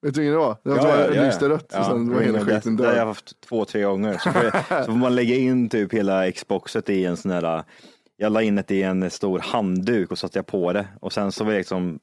Vet 0.01 0.13
du 0.13 0.21
vilken 0.21 0.33
det 0.33 0.39
var? 0.39 0.57
Det 0.63 0.69
var 0.69 0.77
att 0.77 1.13
det 1.13 1.25
lyste 1.25 1.49
rött 1.49 1.75
och 1.79 1.85
sen 1.85 2.09
var 2.09 2.19
Ring 2.19 2.25
hela 2.25 2.39
of 2.41 2.45
Death. 2.45 2.57
skiten 2.59 2.75
Det 2.77 2.83
har 2.83 2.89
jag 2.91 2.99
död. 2.99 3.07
haft 3.07 3.41
två, 3.41 3.65
tre 3.65 3.83
gånger. 3.83 4.17
Så 4.17 4.31
får, 4.31 4.43
jag, 4.43 4.53
så 4.85 4.91
får 4.91 4.97
man 4.99 5.15
lägga 5.15 5.35
in 5.35 5.69
typ 5.69 5.93
hela 5.93 6.31
Xboxet 6.31 6.89
i 6.89 7.05
en 7.05 7.17
sån 7.17 7.31
här, 7.31 7.63
jag 8.17 8.31
la 8.31 8.41
in 8.41 8.55
det 8.55 8.71
i 8.71 8.83
en 8.83 9.09
stor 9.09 9.39
handduk 9.39 10.11
och 10.11 10.17
satte 10.19 10.37
jag 10.37 10.47
på 10.47 10.73
det 10.73 10.87
och 10.99 11.13
sen 11.13 11.31
så 11.31 11.43
var 11.43 11.51
det 11.51 11.57
liksom 11.57 11.99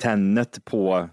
tennet 0.00 0.64
på, 0.64 1.08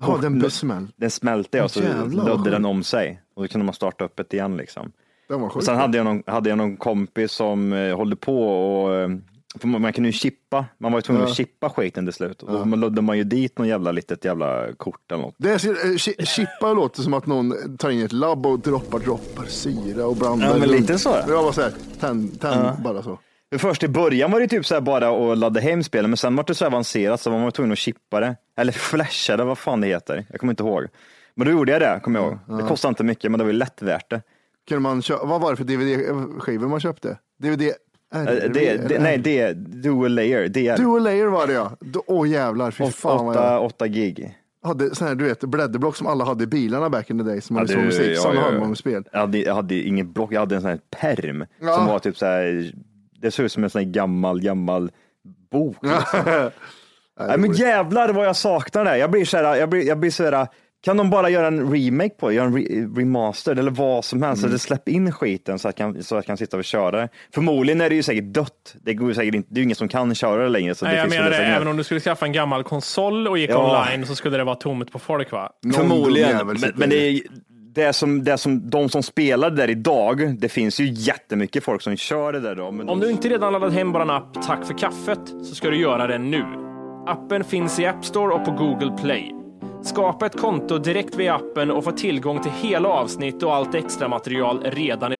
Ja, 0.00 0.18
den 0.22 0.38
besmäll. 0.38 0.86
den 0.96 1.10
smälte 1.10 1.62
och 1.62 1.70
så 1.70 1.82
Jävlar, 1.82 2.24
lödde 2.24 2.50
den 2.50 2.64
om 2.64 2.82
sig 2.84 3.22
och 3.34 3.42
då 3.42 3.48
kunde 3.48 3.64
man 3.64 3.74
starta 3.74 4.04
upp 4.04 4.16
det 4.16 4.34
igen 4.34 4.56
liksom. 4.56 4.92
Den 5.28 5.40
var 5.40 5.48
sjuk. 5.48 5.64
sen 5.64 5.76
hade 5.76 5.96
jag 5.98 6.04
någon, 6.04 6.22
hade 6.26 6.48
jag 6.48 6.58
någon 6.58 6.76
kompis 6.76 7.32
som 7.32 7.72
eh, 7.72 7.96
håller 7.96 8.16
på 8.16 8.42
och 8.48 8.94
eh, 8.94 9.08
man, 9.62 9.92
kunde 9.92 10.08
ju 10.08 10.12
chippa, 10.12 10.64
man 10.78 10.92
var 10.92 10.98
ju 10.98 11.02
tvungen 11.02 11.22
Ja. 11.22 11.28
att 11.28 11.36
chippa 11.36 11.70
skiten 11.70 12.06
till 12.06 12.12
slut. 12.12 12.42
Och 12.42 12.66
då 12.68 12.76
lödde 12.76 13.02
man 13.02 13.18
ju 13.18 13.24
dit 13.24 13.58
någon 13.58 13.68
jävla 13.68 13.92
litet 13.92 14.24
jävla 14.24 14.72
kort 14.76 15.12
eller 15.12 15.22
något. 15.22 15.34
Det 15.38 15.48
är, 15.64 15.68
eh, 15.68 15.72
chi- 15.96 16.24
chippa 16.24 16.72
låter 16.72 17.02
som 17.02 17.14
att 17.14 17.26
någon 17.26 17.76
tar 17.76 17.90
in 17.90 18.02
ett 18.02 18.12
labb 18.12 18.46
och 18.46 18.58
droppar, 18.60 18.98
droppar 18.98 19.44
syra 19.44 20.06
och 20.06 20.16
blandar. 20.16 20.46
Ja, 20.46 20.52
men 20.58 20.68
runt. 20.68 20.80
lite 20.80 20.98
så. 20.98 21.16
Jag 21.28 21.42
var 21.42 21.52
så 21.52 21.60
här, 21.62 21.72
tänd, 22.00 22.40
tänd 22.40 22.82
bara 22.84 23.02
så. 23.02 23.18
För 23.52 23.58
först 23.58 23.82
i 23.82 23.88
början 23.88 24.30
var 24.30 24.40
det 24.40 24.48
typ 24.48 24.66
så 24.66 24.80
bara 24.80 25.32
att 25.32 25.38
ladda 25.38 25.60
hem 25.60 25.82
spelen, 25.82 26.10
men 26.10 26.16
sen 26.16 26.36
var 26.36 26.44
det 26.44 26.54
så 26.54 26.66
avancerat 26.66 27.20
så 27.20 27.30
man 27.30 27.42
var 27.42 27.50
tvungen 27.50 27.72
att 27.72 27.78
chippa 27.78 28.20
det. 28.20 28.36
Eller 28.56 28.72
flasha 28.90 29.36
det, 29.36 29.44
vad 29.44 29.58
fan 29.58 29.80
det 29.80 29.86
heter. 29.86 30.24
Jag 30.30 30.40
kommer 30.40 30.52
inte 30.52 30.62
ihåg. 30.62 30.86
Men 31.34 31.46
då 31.46 31.52
gjorde 31.52 31.72
jag 31.72 31.80
det, 31.80 32.00
kommer 32.02 32.20
jag 32.20 32.28
ihåg. 32.48 32.58
Det 32.58 32.68
kostade 32.68 32.88
inte 32.90 33.04
mycket, 33.04 33.30
men 33.30 33.38
det 33.38 33.44
var 33.44 33.52
ju 33.52 33.58
lätt 33.58 33.82
värt 33.82 34.10
det. 34.10 34.22
Kunde 34.68 34.80
man 34.80 35.02
köpa, 35.02 35.24
vad 35.26 35.40
var 35.40 35.50
det 35.50 35.56
för 35.56 35.64
DVD-skivor 35.64 36.68
man 36.68 36.80
köpte? 36.80 37.18
DVD? 37.38 37.62
Eh, 37.62 38.24
Det, 38.24 38.88
det, 38.88 38.98
nej, 38.98 39.18
det 39.18 39.52
dual 39.52 40.14
layer. 40.14 40.58
Är 40.58 40.76
Dual 40.76 41.02
layer 41.02 41.26
var 41.26 41.46
det 41.46 41.52
ja. 41.52 41.72
Åh 42.06 42.28
jävlar, 42.28 42.70
fy 42.70 42.90
fan 42.90 43.26
vad 43.26 43.36
8, 43.36 43.52
jag 43.52 43.64
8 43.64 43.86
gig. 43.88 44.38
hade 44.62 44.94
sån 44.94 45.08
här, 45.08 45.14
du 45.14 45.24
vet, 45.24 45.40
blädderblock 45.40 45.96
som 45.96 46.06
alla 46.06 46.24
hade 46.24 46.44
i 46.44 46.46
bilarna 46.46 46.90
back 46.90 47.10
in 47.10 47.18
the 47.18 47.24
day 47.24 47.40
som 47.40 47.54
man 47.54 47.66
Ja, 47.68 47.74
såg 47.74 47.84
musik. 47.84 48.16
ja, 48.16 48.20
Sådana 48.20 48.40
ja, 48.40 48.52
ja. 48.52 48.58
man 48.60 48.76
spel. 48.76 49.04
Jag 49.12 49.20
hade, 49.20 49.38
jag 49.38 49.54
hade 49.54 49.74
ingen 49.74 50.12
block, 50.12 50.32
jag 50.32 50.40
hade 50.40 50.54
en 50.54 50.60
sån 50.60 50.70
här 50.70 50.80
perm 51.00 51.44
Ja. 51.60 51.76
som 51.76 51.86
var 51.86 51.98
typ 51.98 52.18
så 52.18 52.26
här, 52.26 52.72
det 53.22 53.30
såg 53.30 53.44
ut 53.46 53.52
som 53.52 53.64
en 53.64 53.70
sån 53.70 53.78
här 53.84 53.90
gammal, 53.90 54.40
gammal 54.40 54.90
bok. 55.52 55.76
Liksom. 55.82 56.20
Nej, 57.20 57.38
men 57.38 57.52
jävlar 57.52 58.08
vad 58.08 58.26
jag 58.26 58.36
saknar 58.36 58.84
det. 58.84 58.98
Jag 58.98 59.10
blir 59.10 59.24
så 59.24 59.36
här, 59.36 59.56
jag 59.56 59.68
blir, 59.70 59.86
jag 59.86 59.98
blir 59.98 60.10
så 60.10 60.24
här, 60.24 60.46
kan 60.84 60.96
de 60.96 61.10
bara 61.10 61.28
göra 61.30 61.46
en 61.46 61.72
remake 61.72 62.14
på 62.14 62.28
det, 62.28 62.34
göra 62.34 62.46
en 62.46 62.56
re, 62.56 62.62
remaster 63.00 63.56
eller 63.56 63.70
vad 63.70 64.04
som 64.04 64.22
helst, 64.22 64.42
Mm. 64.42 64.50
eller 64.50 64.58
släpp 64.58 64.88
in 64.88 65.12
skiten 65.12 65.58
så 65.58 65.68
att, 65.68 65.78
jag 65.78 65.94
kan, 65.94 66.02
så 66.02 66.14
att 66.14 66.18
jag 66.18 66.26
kan 66.26 66.36
sitta 66.36 66.56
och 66.56 66.64
köra 66.64 66.90
det. 67.00 67.08
Förmodligen 67.34 67.80
är 67.80 67.88
det 67.88 67.94
ju 67.94 68.02
säkert 68.02 68.24
dött. 68.24 68.74
Det, 68.82 68.94
går 68.94 69.08
ju 69.08 69.14
säkert 69.14 69.34
inte, 69.34 69.48
det 69.50 69.58
är 69.58 69.60
ju 69.60 69.64
ingen 69.64 69.76
som 69.76 69.88
kan 69.88 70.14
köra 70.14 70.42
det 70.42 70.48
längre. 70.48 70.74
Så 70.74 70.84
Nej, 70.84 70.94
det 70.94 70.98
jag 70.98 71.04
finns 71.04 71.14
menar 71.16 71.30
det, 71.30 71.36
säkert- 71.36 71.56
även 71.56 71.68
om 71.68 71.76
du 71.76 71.84
skulle 71.84 72.00
skaffa 72.00 72.26
en 72.26 72.32
gammal 72.32 72.64
konsol 72.64 73.28
och 73.28 73.38
gick 73.38 73.50
Ja. 73.50 73.82
online 73.86 74.06
så 74.06 74.14
skulle 74.14 74.36
det 74.36 74.44
vara 74.44 74.56
tomt 74.56 74.92
på 74.92 74.98
folk 74.98 75.32
va? 75.32 75.50
Någon 75.62 75.72
Förmodligen, 75.74 76.46
men, 76.46 76.56
men 76.74 76.90
det 76.90 76.96
är, 77.08 77.20
det 77.74 77.92
som, 77.92 78.24
det 78.24 78.38
som, 78.38 78.70
de 78.70 78.88
som 78.88 79.02
spelar 79.02 79.50
där 79.50 79.70
idag, 79.70 80.38
det 80.38 80.48
finns 80.48 80.80
ju 80.80 80.92
jättemycket 80.92 81.64
folk 81.64 81.82
som 81.82 81.96
kör 81.96 82.32
det 82.32 82.40
där 82.40 82.54
då. 82.54 82.70
Men 82.70 82.88
Om 82.88 83.00
du 83.00 83.10
inte 83.10 83.28
redan 83.28 83.52
laddat 83.52 83.72
hem 83.72 83.92
bara 83.92 84.02
en 84.02 84.10
app 84.10 84.42
Tack 84.42 84.64
för 84.66 84.78
kaffet 84.78 85.20
så 85.44 85.54
ska 85.54 85.70
du 85.70 85.76
göra 85.76 86.06
det 86.06 86.18
nu. 86.18 86.44
Appen 87.06 87.44
finns 87.44 87.78
i 87.78 87.86
App 87.86 88.04
Store 88.04 88.34
och 88.34 88.44
på 88.44 88.50
Google 88.50 88.96
Play. 89.02 89.30
Skapa 89.84 90.26
ett 90.26 90.40
konto 90.40 90.78
direkt 90.78 91.14
via 91.14 91.34
appen 91.34 91.70
och 91.70 91.84
få 91.84 91.92
tillgång 91.92 92.42
till 92.42 92.52
hela 92.52 92.88
avsnitt 92.88 93.42
och 93.42 93.54
allt 93.54 93.74
extra 93.74 94.08
material 94.08 94.62
redan 94.64 95.12
i 95.12 95.14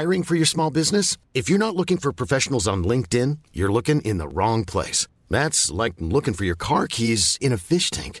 Hiring 0.00 0.24
for 0.24 0.34
your 0.34 0.46
small 0.46 0.72
business? 0.72 1.18
If 1.34 1.50
you're 1.50 1.58
not 1.58 1.76
looking 1.76 1.98
for 1.98 2.12
professionals 2.12 2.68
on 2.68 2.84
LinkedIn, 2.84 3.38
you're 3.52 3.72
looking 3.72 4.00
in 4.00 4.18
the 4.18 4.28
wrong 4.28 4.64
place. 4.64 5.06
That's 5.30 5.84
like 5.84 5.94
looking 5.98 6.34
for 6.34 6.44
your 6.44 6.56
car 6.56 6.86
keys 6.88 7.38
in 7.40 7.52
a 7.52 7.58
fish 7.58 7.90
tank. 7.90 8.20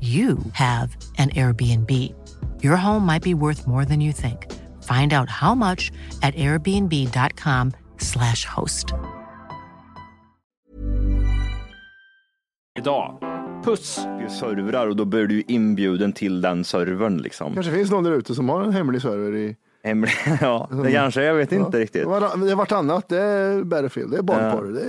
you 0.00 0.36
have 0.52 0.96
an 1.18 1.28
Airbnb. 1.30 1.90
Your 2.62 2.76
home 2.76 3.04
might 3.06 3.22
be 3.24 3.34
worth 3.34 3.66
more 3.66 3.84
than 3.84 4.00
you 4.00 4.12
think. 4.12 4.46
Find 4.84 5.12
out 5.12 5.28
how 5.28 5.54
much 5.54 5.90
at 6.22 6.34
airbnb.com/slash 6.36 8.44
host. 8.44 8.86
idag. 12.78 13.18
Puss! 13.64 14.00
ju 14.20 14.28
servrar 14.28 14.86
och 14.86 14.96
då 14.96 15.04
blir 15.04 15.26
du 15.26 15.34
ju 15.34 15.42
inbjuden 15.48 16.12
till 16.12 16.40
den 16.40 16.64
servern 16.64 17.18
liksom. 17.18 17.54
Kanske 17.54 17.72
finns 17.72 17.90
någon 17.90 18.04
där 18.04 18.12
ute 18.12 18.34
som 18.34 18.48
har 18.48 18.62
en 18.62 18.72
hemlig 18.72 19.02
server 19.02 19.36
i 19.36 19.56
Hemlig, 19.84 20.10
ja, 20.40 20.68
det 20.84 20.92
kanske, 20.92 21.22
jag 21.22 21.34
vet 21.34 21.52
inte 21.52 21.78
riktigt. 21.78 22.06
Var- 22.06 22.46
Det 22.46 22.50
är 22.50 22.54
vartannat, 22.56 23.08
det 23.08 23.20
är 23.22 23.64
Battlefield, 23.64 24.10
det 24.10 24.18
är 24.18 24.22
barnporr, 24.22 24.72
det 24.72 24.80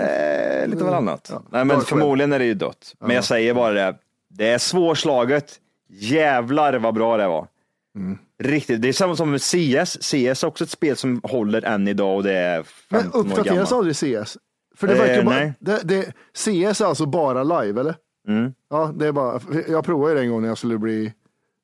är... 0.00 0.62
Eh, 0.62 0.68
lite 0.68 0.84
varannat. 0.84 1.28
Ja, 1.32 1.42
Nej, 1.50 1.64
men 1.64 1.80
förmodligen 1.80 2.32
är 2.32 2.38
det 2.38 2.44
ju 2.44 2.54
dött. 2.54 2.94
Men 3.00 3.10
jag 3.10 3.24
säger 3.24 3.54
bara 3.54 3.72
det, 3.72 3.94
det 4.28 4.48
är 4.48 4.58
svårslaget. 4.58 5.60
Jävlar 5.88 6.78
vad 6.78 6.94
bra 6.94 7.16
det 7.16 7.28
var. 7.28 7.46
Mm. 7.96 8.18
Riktigt, 8.42 8.82
det 8.82 8.88
är 8.88 8.92
samma 8.92 9.16
som 9.16 9.30
med 9.30 9.42
CS. 9.42 9.98
CS 10.00 10.14
är 10.14 10.44
också 10.46 10.64
ett 10.64 10.70
spel 10.70 10.96
som 10.96 11.20
håller 11.24 11.64
än 11.64 11.88
idag 11.88 12.16
och 12.16 12.22
det 12.22 12.32
är 12.32 12.66
Men 12.88 13.02
15 13.02 13.20
år 13.20 13.24
uppdateras 13.26 13.72
aldrig 13.72 13.96
CS? 13.96 14.38
För 14.76 14.86
det 14.86 14.92
Eh, 14.94 14.98
verkar 14.98 15.22
bara, 15.24 15.34
nej. 15.34 15.52
det, 15.60 15.80
det, 15.84 16.12
CS 16.34 16.80
är 16.80 16.84
alltså 16.84 17.06
bara 17.06 17.42
live 17.62 17.80
eller? 17.80 17.94
Mm. 18.28 18.52
Ja, 18.70 18.92
det 18.96 19.06
är 19.06 19.12
bara, 19.12 19.40
jag 19.68 19.84
provade 19.84 20.14
det 20.14 20.20
en 20.20 20.30
gång 20.30 20.40
när 20.42 20.48
jag 20.48 20.58
skulle 20.58 20.78
bli 20.78 21.12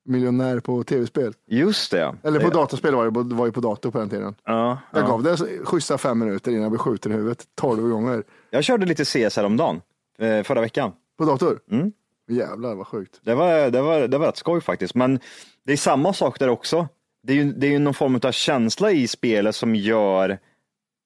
miljonär 0.05 0.61
på 0.61 0.83
tv-spel. 0.85 1.35
Just 1.47 1.91
det. 1.91 2.15
Eller 2.23 2.41
på 2.41 2.49
det, 2.49 2.55
dataspel 2.55 2.95
var 2.95 3.11
det, 3.11 3.25
det 3.29 3.35
var 3.35 3.47
ju 3.47 3.53
på 3.53 3.61
dator 3.61 3.91
på 3.91 3.99
den 3.99 4.09
tiden. 4.11 4.35
ja, 4.45 4.79
Jag 4.93 5.03
ja. 5.03 5.07
gav 5.07 5.23
det 5.23 5.37
schyssta 5.65 5.99
fem 5.99 6.19
minuter 6.19 6.51
innan 6.51 6.63
jag 6.63 6.71
blev 6.71 6.79
skjuten 6.79 7.13
i 7.13 7.15
huvudet 7.15 7.45
tolv 7.55 7.89
gånger. 7.89 8.23
Jag 8.51 8.65
körde 8.65 8.87
lite 8.87 9.05
CS 9.05 9.37
häromdagen, 9.37 9.81
eh, 10.19 10.43
förra 10.43 10.61
veckan. 10.61 10.93
På 11.19 11.25
dator? 11.25 11.59
Mm. 11.71 11.93
Jävlar 12.29 12.75
vad 12.75 12.87
sjukt. 12.87 13.21
Det 13.23 13.35
var, 13.35 13.71
det, 13.71 13.83
var, 13.83 14.09
det 14.09 14.19
var 14.19 14.27
rätt 14.27 14.37
skoj 14.37 14.61
faktiskt. 14.61 14.95
Men 14.95 15.21
det 15.67 15.73
är 15.73 15.77
samma 15.77 16.13
sak 16.13 16.39
där 16.39 16.49
också. 16.49 16.89
Det 17.23 17.33
är 17.33 17.37
ju, 17.37 17.53
det 17.53 17.67
är 17.67 17.71
ju 17.71 17.79
någon 17.79 17.95
form 17.95 18.21
av 18.23 18.33
känsla 18.33 18.91
i 18.91 19.09
spelet 19.09 19.57
som 19.57 19.75
gör 19.75 20.39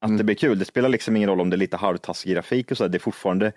att 0.00 0.18
det 0.18 0.24
blir 0.24 0.34
kul. 0.34 0.58
Det 0.58 0.64
spelar 0.64 0.88
liksom 0.88 1.16
ingen 1.16 1.28
roll 1.28 1.40
om 1.40 1.50
det 1.50 1.56
är 1.56 1.58
lite 1.58 1.76
halvtaskig 1.76 2.32
grafik 2.32 2.70
och 2.70 2.76
så. 2.76 2.88
Det 2.88 2.98
är 2.98 3.00
fortfarande 3.00 3.52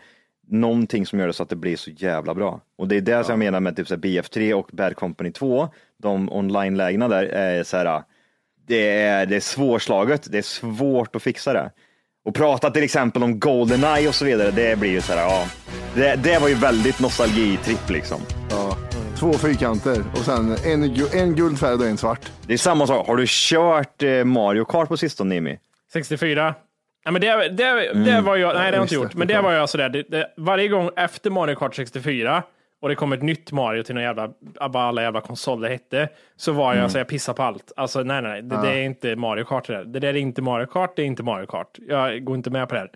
någonting 0.47 1.05
som 1.05 1.19
gör 1.19 1.27
det 1.27 1.33
så 1.33 1.43
att 1.43 1.49
det 1.49 1.55
blir 1.55 1.75
så 1.75 1.91
jävla 1.91 2.33
bra. 2.33 2.61
Och 2.77 2.87
det 2.87 2.97
är 2.97 3.01
det 3.01 3.23
som 3.23 3.31
jag 3.31 3.39
menar 3.39 3.59
med 3.59 3.75
typ 3.75 3.87
så 3.87 3.95
här 3.95 4.01
BF3 4.01 4.53
och 4.53 4.69
Bad 4.73 4.95
Company 4.95 5.31
2. 5.31 5.69
De 5.97 6.31
online-lägena 6.31 7.07
där 7.07 7.23
är 7.23 7.63
så 7.63 7.77
här. 7.77 8.03
Det 8.67 8.97
är, 8.97 9.25
det 9.25 9.35
är 9.35 9.39
svårslaget. 9.39 10.31
Det 10.31 10.37
är 10.37 10.41
svårt 10.41 11.15
att 11.15 11.23
fixa 11.23 11.53
det. 11.53 11.71
Och 12.25 12.35
prata 12.35 12.71
till 12.71 12.83
exempel 12.83 13.23
om 13.23 13.39
Goldeneye 13.39 14.07
och 14.07 14.15
så 14.15 14.25
vidare. 14.25 14.51
Det 14.51 14.79
blir 14.79 14.89
ju 14.89 15.01
så 15.01 15.13
här, 15.13 15.21
ja. 15.21 15.45
Det, 15.95 16.15
det 16.15 16.39
var 16.39 16.47
ju 16.47 16.55
väldigt 16.55 16.99
nostalgitripp 16.99 17.89
liksom. 17.89 18.21
Ja. 18.49 18.77
Två 19.19 19.33
fyrkanter 19.33 20.03
och 20.11 20.17
sen 20.17 20.55
en, 20.65 20.83
gu- 20.95 21.15
en 21.17 21.35
guldfärgad 21.35 21.81
och 21.81 21.87
en 21.87 21.97
svart. 21.97 22.31
Det 22.47 22.53
är 22.53 22.57
samma 22.57 22.87
sak. 22.87 23.07
Har 23.07 23.15
du 23.15 23.25
kört 23.27 24.03
eh, 24.03 24.23
Mario 24.23 24.65
Kart 24.65 24.87
på 24.87 24.97
sistone, 24.97 25.35
Nimi? 25.35 25.57
64. 25.93 26.55
Ja, 27.05 27.11
men 27.11 27.21
det, 27.21 27.49
det, 27.49 27.93
det 27.93 28.21
var 28.21 28.35
jag, 28.37 28.55
nej 28.55 28.63
det 28.63 28.67
har 28.67 28.73
jag 28.73 28.83
inte 28.83 28.95
gjort, 28.95 29.11
det. 29.11 29.17
men 29.17 29.27
det 29.27 29.41
var 29.41 29.51
jag 29.51 29.69
sådär, 29.69 29.89
det, 29.89 30.03
det, 30.09 30.27
varje 30.37 30.67
gång 30.67 30.89
efter 30.95 31.29
Mario 31.29 31.55
Kart 31.55 31.75
64 31.75 32.43
och 32.81 32.89
det 32.89 32.95
kom 32.95 33.13
ett 33.13 33.21
nytt 33.21 33.51
Mario 33.51 33.83
till 33.83 33.95
någon 33.95 34.03
jävla, 34.03 34.29
vad 34.59 34.75
alla 34.75 35.01
jävla 35.01 35.21
konsoler 35.21 35.69
hette, 35.69 36.09
så 36.35 36.51
var 36.51 36.75
jag 36.75 36.91
så 36.91 36.97
jag 36.97 37.07
pissade 37.07 37.35
på 37.35 37.43
allt. 37.43 37.71
Alltså 37.75 38.03
nej, 38.03 38.21
nej, 38.21 38.41
det, 38.41 38.61
det 38.61 38.69
är 38.69 38.81
inte 38.81 39.15
Mario 39.15 39.43
Kart 39.43 39.67
det 39.67 39.73
där. 39.73 39.85
Det 39.85 39.99
där 39.99 40.07
är 40.07 40.15
inte 40.17 40.41
Mario 40.41 40.65
Kart, 40.65 40.93
det 40.95 41.01
är 41.01 41.05
inte 41.05 41.23
Mario 41.23 41.45
Kart. 41.45 41.77
Jag 41.87 42.23
går 42.23 42.35
inte 42.35 42.49
med 42.49 42.69
på 42.69 42.75
det 42.75 42.81
här. 42.81 42.89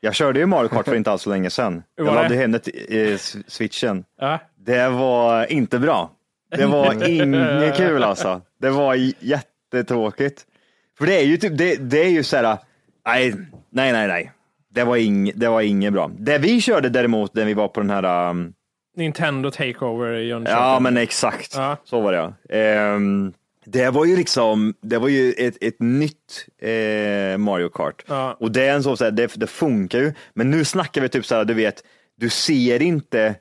Jag 0.00 0.14
körde 0.14 0.38
ju 0.38 0.46
Mario 0.46 0.68
Kart 0.68 0.84
för 0.84 0.94
inte 0.96 1.10
alls 1.10 1.22
så 1.22 1.30
länge 1.30 1.50
sedan. 1.50 1.82
Jag 1.96 2.06
laddade 2.06 2.34
hem 2.34 2.52
det 2.52 2.58
till 2.58 3.12
eh, 3.12 3.16
switchen. 3.46 4.04
Ja. 4.20 4.38
Det 4.56 4.88
var 4.88 5.52
inte 5.52 5.78
bra. 5.78 6.10
Det 6.56 6.66
var 6.66 7.08
inget 7.08 7.76
kul 7.76 8.02
alltså. 8.02 8.40
Det 8.60 8.70
var 8.70 8.96
jättetråkigt. 9.20 10.46
För 10.98 11.06
det 11.06 11.20
är 11.20 11.24
ju 11.24 11.36
typ, 11.36 11.58
det, 11.58 11.76
det 11.76 12.04
är 12.04 12.10
ju 12.10 12.22
så 12.22 12.36
här, 12.36 12.58
nej, 13.06 13.34
nej, 13.70 13.92
nej, 13.92 14.08
nej. 14.08 14.32
Det 14.74 14.84
var, 14.84 14.96
ing, 14.96 15.32
det 15.34 15.48
var 15.48 15.60
inget 15.60 15.92
bra. 15.92 16.10
Det 16.18 16.38
vi 16.38 16.60
körde 16.60 16.88
däremot 16.88 17.34
när 17.34 17.44
vi 17.44 17.54
var 17.54 17.68
på 17.68 17.80
den 17.80 17.90
här, 17.90 18.30
um, 18.30 18.52
Nintendo 19.00 19.50
Takeover 19.50 20.12
i 20.14 20.26
Jönköping. 20.28 20.58
ja 20.62 20.80
men 20.80 20.96
exakt, 20.96 21.54
Ja. 21.56 21.76
så 21.84 22.00
var 22.00 22.12
det 22.12 22.18
ja. 22.18 22.56
Ehm, 22.56 23.32
det 23.64 23.90
var 23.90 24.04
ju 24.04 24.16
liksom, 24.16 24.74
det 24.82 24.98
var 24.98 25.08
ju 25.08 25.32
ett, 25.32 25.56
ett 25.60 25.80
nytt 25.80 26.46
eh, 26.62 27.38
Mario 27.38 27.68
Kart. 27.68 28.04
Ja. 28.08 28.36
Och 28.40 28.52
det 28.52 28.62
är 28.66 28.74
en 28.74 28.82
sån, 28.82 28.96
så 28.96 29.04
här, 29.04 29.10
det, 29.10 29.32
det 29.34 29.46
funkar 29.46 29.98
ju. 29.98 30.12
Men 30.34 30.50
nu 30.50 30.64
snackar 30.64 31.00
vi 31.00 31.08
typ 31.08 31.26
så 31.26 31.34
här, 31.34 31.44
du 31.44 31.54
vet, 31.54 31.84
du 32.16 32.28
ser 32.30 32.82
inte 32.82 33.34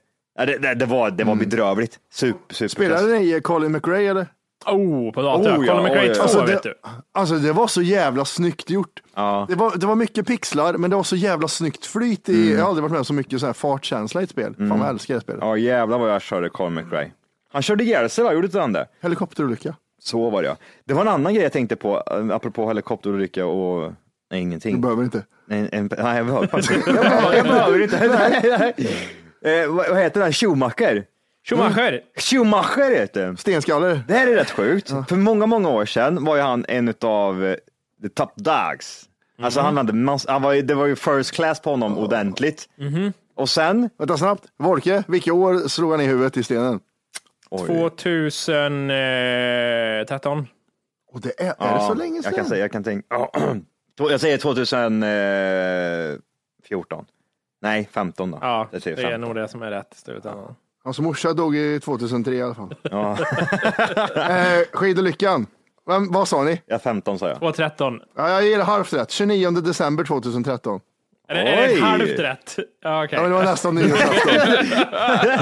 det, 0.46 0.58
det, 0.58 0.74
det 0.74 0.86
var, 0.86 1.12
det 1.12 1.24
var 1.24 1.34
Mm. 1.34 1.50
bedrövligt. 1.50 2.00
Super, 2.14 2.56
super. 2.56 2.68
Spelade 2.68 3.20
ni 3.20 3.42
Colin 3.42 3.72
McRae 3.72 4.10
eller? 4.10 4.28
Oh, 4.66 5.12
på 5.14 5.22
dator. 5.22 5.58
Oh, 5.58 5.66
ja, 5.66 5.74
Colin 5.74 5.84
McRae 5.84 6.02
oj, 6.04 6.10
oj, 6.10 6.16
2 6.16 6.22
oj. 6.22 6.22
Alltså, 6.24 6.46
vet 6.46 6.64
det, 6.64 6.70
du. 6.70 6.76
alltså 7.12 7.36
det 7.36 7.52
var 7.54 7.68
så 7.68 7.82
jävla 7.82 8.26
snyggt 8.26 8.70
gjort. 8.70 9.00
Ja. 9.16 9.46
Det, 9.50 9.56
var, 9.56 9.74
det 9.78 9.86
var 9.86 9.96
mycket 9.96 10.28
pixlar, 10.28 10.74
men 10.74 10.90
det 10.90 10.96
var 10.96 11.04
så 11.04 11.16
jävla 11.16 11.48
snyggt 11.48 11.86
flyt 11.86 12.30
i, 12.30 12.34
Mm. 12.42 12.54
jag 12.58 12.62
har 12.64 12.68
aldrig 12.70 12.82
varit 12.84 12.92
med 12.92 13.00
om 13.00 13.06
så 13.06 13.14
mycket 13.14 13.40
så 13.40 13.46
här 13.46 13.54
fartkänsla 13.54 14.22
i 14.22 14.24
ett 14.24 14.30
spel. 14.30 14.56
Fan 14.58 14.70
vad 14.70 14.80
jag 14.80 14.90
älskar 14.90 15.16
det 15.16 15.22
spelet. 15.22 15.40
Ja 15.44 15.58
jävlar 15.58 15.98
vad 16.00 16.10
jag 16.12 16.22
körde 16.22 16.50
Colin 16.50 16.74
McRae. 16.74 17.12
Han 17.54 17.62
körde 17.62 17.84
ihjäl 17.84 18.10
sig 18.10 18.24
va, 18.24 18.34
gjorde 18.34 18.46
inte 18.48 18.60
han 18.60 18.74
det? 18.74 18.88
Helikopterolycka. 19.02 19.76
Så 20.02 20.30
var 20.30 20.42
det 20.42 20.48
ja. 20.48 20.56
Det 20.86 20.94
var 20.94 21.02
en 21.02 21.08
annan 21.08 21.34
grej 21.34 21.44
jag 21.44 21.52
tänkte 21.54 21.76
på, 21.76 22.04
eh, 22.12 22.36
apropå 22.36 22.68
helikopterolycka 22.68 23.46
och 23.46 23.82
nej, 23.82 23.92
Du 24.30 24.38
ingenting. 24.38 24.82
behöver 24.82 25.04
inte. 25.04 25.24
Nej, 25.48 25.70
en, 25.72 25.90
nej 25.98 26.18
jag 26.18 26.26
behöver. 26.26 26.50
Jag 26.52 26.96
behöver, 26.96 27.36
jag 27.36 27.46
behöver 27.46 27.82
inte. 27.84 28.08
Nej, 28.52 28.74
nej. 29.44 29.62
Eh, 29.64 29.68
vad, 29.72 29.90
vad 29.90 29.98
heter 30.00 30.22
den? 30.22 30.34
Schumacher? 30.34 31.04
Schumacher. 31.48 32.02
Schumacher 32.18 32.96
heter 32.96 33.22
den. 33.26 33.38
Stenskaller. 33.38 34.04
Det 34.08 34.14
här 34.14 34.28
är 34.28 34.36
rätt 34.36 34.52
sjukt. 34.52 34.90
För 35.10 35.16
många, 35.16 35.46
många 35.46 35.70
år 35.70 35.86
sedan 35.86 36.26
var 36.26 36.36
ju 36.36 36.42
han 36.42 36.66
en 36.68 36.94
av 37.02 37.46
eh, 37.46 37.56
the 38.02 38.10
top 38.10 38.36
dogs. 38.36 39.06
Alltså 39.42 39.60
han 39.60 39.78
hade 39.78 39.94
mass, 39.94 40.26
han 40.28 40.42
var, 40.42 40.54
ju- 40.54 40.62
det 40.62 40.74
var 40.76 40.86
ju 40.86 40.96
first 40.96 41.32
class 41.32 41.60
på 41.62 41.70
honom 41.70 41.98
ordentligt. 41.98 42.70
Och 43.36 43.50
sen, 43.50 43.90
Vänta 43.98 44.18
snabbt. 44.18 44.44
Volke, 44.58 45.04
vilka 45.08 45.34
år 45.34 45.68
slog 45.68 45.92
han 45.92 46.02
i 46.02 46.06
huvudet 46.06 46.38
i 46.38 46.44
stenen? 46.44 46.80
oj, 47.50 47.68
2013. 47.68 50.48
Och 51.12 51.22
det 51.22 51.42
är, 51.42 51.54
är 51.60 51.74
det 51.80 51.86
så 51.88 51.94
länge 51.94 52.24
sedan? 52.24 52.32
Jag 52.32 52.36
kan 52.36 52.46
säga, 52.46 52.62
jag 52.62 52.72
kan 52.72 52.84
tänka, 52.84 53.28
jag 53.98 54.22
säger 54.22 54.38
2014. 54.38 57.06
Nej, 57.62 57.90
15 57.92 58.32
då. 58.32 58.38
Ja, 58.42 58.68
det 58.72 58.88
är 58.88 58.96
15. 58.96 59.22
nog 59.22 59.36
det 59.36 59.48
som 59.48 59.62
är 59.62 59.72
rätt 59.72 59.94
i 59.96 59.98
slutändan. 59.98 60.56
Hans 60.90 61.00
morsa 61.00 61.34
dog 61.34 61.56
i 61.56 61.80
2003 61.80 62.36
i 62.36 62.42
alla 62.42 62.56
fall. 62.56 62.76
Ja, 62.92 63.12
eh, 64.16 64.60
skidolyckan. 64.74 65.48
Vem, 65.88 66.12
vad 66.12 66.28
sa 66.28 66.44
ni? 66.44 66.62
ja, 66.66 66.80
15 66.80 67.20
sa 67.20 67.28
jag. 67.28 67.40
213. 67.40 68.00
Ja, 68.18 68.30
jag 68.30 68.44
ger 68.46 68.60
halvt 68.60 68.94
rätt. 68.94 69.12
29 69.12 69.52
december 69.52 70.04
2013. 70.04 70.80
Är 71.28 71.36
det, 71.36 71.42
är 71.42 71.68
det 71.76 71.82
halvt 71.82 72.20
rätt? 72.20 72.56
Ja, 72.84 73.04
okej. 73.06 73.16
Ja, 73.18 73.22
men 73.22 73.32
det 73.32 73.38
var 73.38 73.44
nästan 73.44 73.76
nyårsafton. 73.76 74.36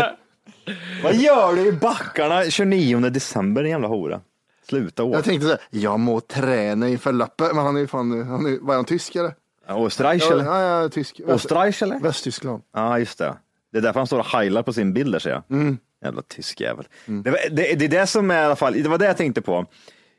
Vad 1.03 1.15
gör 1.15 1.55
du 1.55 1.65
i 1.67 1.71
backarna 1.71 2.43
29 2.43 2.99
december, 2.99 3.63
din 3.63 3.71
jävla 3.71 3.87
hora? 3.87 4.21
Sluta 4.69 5.03
åka. 5.03 5.17
Jag 5.17 5.25
tänkte 5.25 5.45
så 5.47 5.51
här, 5.51 5.61
jag 5.69 5.99
må 5.99 6.19
träna 6.19 6.89
inför 6.89 7.13
loppet, 7.13 7.55
men 7.55 7.65
han 7.65 7.75
är 7.75 7.79
ju 7.79 7.87
fan, 7.87 8.27
han 8.27 8.45
är, 8.45 8.57
var 8.61 8.75
han 8.75 8.85
tysk 8.85 9.15
eller? 9.15 9.33
Österreich 9.67 10.23
Ja, 10.29 10.31
eller? 10.31 10.45
ja, 10.45 10.81
ja, 10.81 10.89
tysk. 10.89 11.21
Österreich 11.27 11.83
eller? 11.83 11.99
Västtyskland. 11.99 12.61
Ja, 12.73 12.99
just 12.99 13.17
det. 13.17 13.35
Det 13.71 13.77
är 13.77 13.81
därför 13.81 13.99
han 13.99 14.07
står 14.07 14.19
och 14.19 14.25
heilar 14.25 14.63
på 14.63 14.73
sin 14.73 14.93
bild 14.93 15.11
där 15.11 15.19
ser 15.19 15.29
jag. 15.29 15.43
Mm. 15.49 15.77
Jävla 16.03 16.21
tysk 16.21 16.61
jävel. 16.61 16.85
Det, 17.05 17.29
var, 17.31 17.39
det, 17.51 17.79
det 17.79 17.85
är 17.85 17.89
det 17.89 18.07
som 18.07 18.31
är 18.31 18.41
i 18.41 18.45
alla 18.45 18.55
fall, 18.55 18.73
det 18.73 18.89
var 18.89 18.97
det 18.97 19.05
jag 19.05 19.17
tänkte 19.17 19.41
på. 19.41 19.65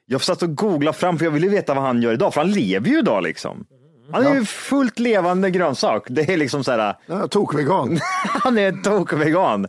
Jag 0.06 0.22
satt 0.22 0.42
och 0.42 0.56
googlade 0.56 0.98
fram, 0.98 1.18
för 1.18 1.24
jag 1.24 1.32
ville 1.32 1.48
veta 1.48 1.74
vad 1.74 1.84
han 1.84 2.02
gör 2.02 2.12
idag, 2.12 2.34
för 2.34 2.40
han 2.40 2.52
lever 2.52 2.88
ju 2.88 2.98
idag 2.98 3.22
liksom. 3.22 3.66
Han 4.12 4.26
är 4.26 4.34
ju 4.34 4.44
fullt 4.44 4.98
levande 4.98 5.50
grönsak. 5.50 6.06
Det 6.08 6.32
är 6.32 6.36
liksom 6.36 6.64
så 6.64 6.70
här, 6.70 6.94
Ja, 7.06 7.28
tokvegan. 7.28 7.98
han 8.24 8.58
är 8.58 8.72
tokvegan. 8.82 9.66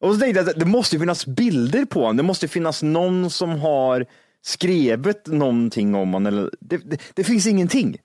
Och 0.00 0.14
så 0.14 0.20
tänkte 0.20 0.40
jag 0.40 0.48
att 0.48 0.60
det 0.60 0.66
måste 0.66 0.96
ju 0.96 1.00
finnas 1.00 1.26
bilder 1.26 1.84
på 1.84 2.00
honom. 2.00 2.16
Det 2.16 2.22
måste 2.22 2.48
finnas 2.48 2.82
någon 2.82 3.30
som 3.30 3.50
har 3.60 4.06
skrivit 4.42 5.26
någonting 5.26 5.94
om 5.94 6.12
honom. 6.12 6.50
Det, 6.60 6.76
det, 6.76 7.00
det 7.14 7.24
finns 7.24 7.46
ingenting. 7.46 7.96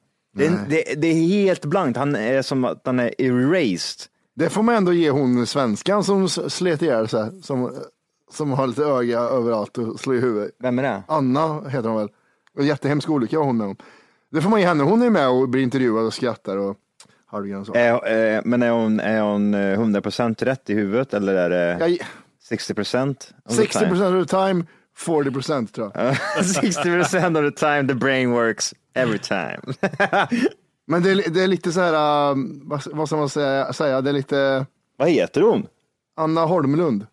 Det, 0.69 0.83
det 0.97 1.07
är 1.07 1.13
helt 1.13 1.65
blankt. 1.65 1.97
Han 1.97 2.15
är 2.15 2.41
som 2.41 2.65
att 2.65 2.81
han 2.85 2.99
är 2.99 3.21
erased. 3.21 4.01
Det 4.35 4.49
får 4.49 4.63
man 4.63 4.75
ändå 4.75 4.93
ge 4.93 5.09
hon 5.09 5.47
svenskan 5.47 6.03
som 6.03 6.29
slet 6.29 6.81
ihjäl 6.81 7.07
sig, 7.07 7.41
som, 7.43 7.73
som 8.31 8.51
har 8.51 8.67
lite 8.67 8.83
öga 8.83 9.19
överallt 9.19 9.77
och 9.77 9.99
slår 9.99 10.15
i 10.15 10.19
huvudet. 10.19 10.51
Vem 10.59 10.79
är 10.79 10.83
det? 10.83 11.03
Anna 11.07 11.69
heter 11.69 11.89
hon 11.89 11.97
väl. 11.97 12.09
Och 12.57 12.65
jättehemsk 12.65 13.09
olycka 13.09 13.37
var 13.39 13.45
hon 13.45 13.57
med 13.57 13.67
om. 13.67 13.75
Det 14.31 14.41
får 14.41 14.49
man 14.49 14.59
ge 14.59 14.65
henne. 14.67 14.83
Hon 14.83 15.01
är 15.01 15.09
med 15.09 15.29
och 15.29 15.49
blir 15.49 15.63
intervjuad 15.63 16.05
och 16.05 16.13
skrattar 16.13 16.57
och 16.57 16.77
halvgrann 17.25 17.65
så. 17.65 17.73
Är, 17.73 18.35
eh, 18.35 18.41
men 18.45 18.63
är 18.63 18.71
hon, 18.71 18.99
är 18.99 19.21
hon 19.21 19.53
eh, 19.53 19.79
100% 19.79 20.45
rätt 20.45 20.69
i 20.69 20.73
huvudet 20.73 21.13
eller 21.13 21.33
är 21.35 21.49
det 21.49 21.87
Jag, 21.87 21.97
60%? 22.57 23.09
of 23.45 23.49
the 23.49 23.53
60 23.55 23.79
time? 23.79 23.89
procent 23.89 24.15
of 24.15 24.27
the 24.27 24.35
time, 24.37 24.65
40 24.95 25.31
procent 25.31 25.73
tror 25.73 25.91
jag. 25.93 26.13
60% 26.41 27.47
of 27.47 27.53
the 27.53 27.59
time 27.59 27.87
the 27.87 27.93
brain 27.93 28.31
works 28.31 28.73
every 28.93 29.19
time. 29.19 29.59
Men 30.89 31.03
det 31.03 31.11
är, 31.11 31.29
det 31.29 31.43
är 31.43 31.47
lite 31.47 31.71
så 31.71 31.79
här, 31.79 32.31
um, 32.31 32.61
vad, 32.65 32.81
vad 32.91 33.07
ska 33.07 33.17
man 33.17 33.29
säga, 33.29 33.73
säga, 33.73 34.01
det 34.01 34.09
är 34.09 34.13
lite 34.13 34.65
vad 34.97 35.09
heter 35.09 35.41
hon? 35.41 35.67
Anna 36.15 36.45
Holmlund. 36.45 37.05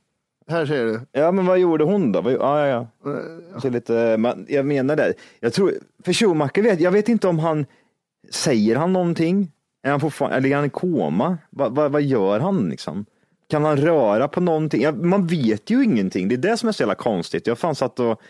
Här 0.49 0.67
ser 0.67 0.85
du. 0.85 1.01
Ja, 1.13 1.33
men 1.33 1.47
vad 1.47 1.59
gjorde 1.59 1.85
hon 1.85 2.13
då? 2.13 2.31
Ja, 2.31 2.67
ja, 2.67 2.87
ja. 3.05 3.21
Så 3.61 3.71
lite, 3.71 4.17
man, 4.17 4.47
jag 4.49 4.67
menar 4.67 4.97
det. 4.97 5.15
Jag 5.41 5.53
tror, 5.53 5.73
för 6.05 6.13
Schumacher 6.13 6.63
vet, 6.63 6.81
jag 6.81 6.91
vet 6.91 7.09
inte 7.09 7.29
om 7.29 7.39
han, 7.39 7.67
säger 8.31 8.77
han 8.77 8.93
någonting? 8.93 9.53
Är 9.83 9.91
han 9.91 10.01
fortfarande, 10.01 10.37
eller 10.37 10.49
är 10.49 10.57
han 10.57 10.65
i 10.65 10.71
koma? 10.71 11.39
Va, 11.51 11.69
va, 11.69 11.89
vad 11.89 12.03
gör 12.03 12.41
han 12.41 12.69
liksom? 12.69 13.07
Kan 13.49 13.65
han 13.65 13.77
röra 13.77 14.29
på 14.29 14.41
någonting? 14.41 14.83
Ja, 14.83 14.93
man 14.93 15.27
vet 15.27 15.71
ju 15.71 15.85
ingenting. 15.85 16.29
Det 16.29 16.35
är 16.35 16.51
det 16.51 16.57
som 16.57 16.69
är 16.69 16.73
så 16.73 16.83
jävla 16.83 16.95
konstigt. 16.95 17.47
Jag 17.47 17.59
fan 17.59 17.75
satt 17.75 18.01
och 18.01 18.21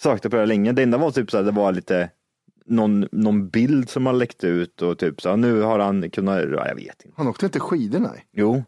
sökte 0.00 0.30
på 0.30 0.36
det 0.36 0.46
länge. 0.46 0.72
Det 0.72 0.82
enda 0.82 0.98
var 0.98 1.10
typ 1.10 1.30
så 1.30 1.36
här, 1.36 1.44
det 1.44 1.50
var 1.50 1.72
lite 1.72 2.10
någon, 2.70 3.06
någon 3.12 3.48
bild 3.48 3.90
som 3.90 4.06
har 4.06 4.12
läckt 4.12 4.44
ut 4.44 4.82
och 4.82 4.98
typ 4.98 5.20
så 5.22 5.36
nu 5.36 5.60
har 5.60 5.78
han 5.78 6.10
kunnat, 6.10 6.40
ja, 6.52 6.68
jag 6.68 6.74
vet 6.74 7.04
inte. 7.04 7.14
Han 7.16 7.28
åkte 7.28 7.46
inte 7.46 7.60
skidor 7.60 7.98
nej. 7.98 8.26
Jo. 8.32 8.64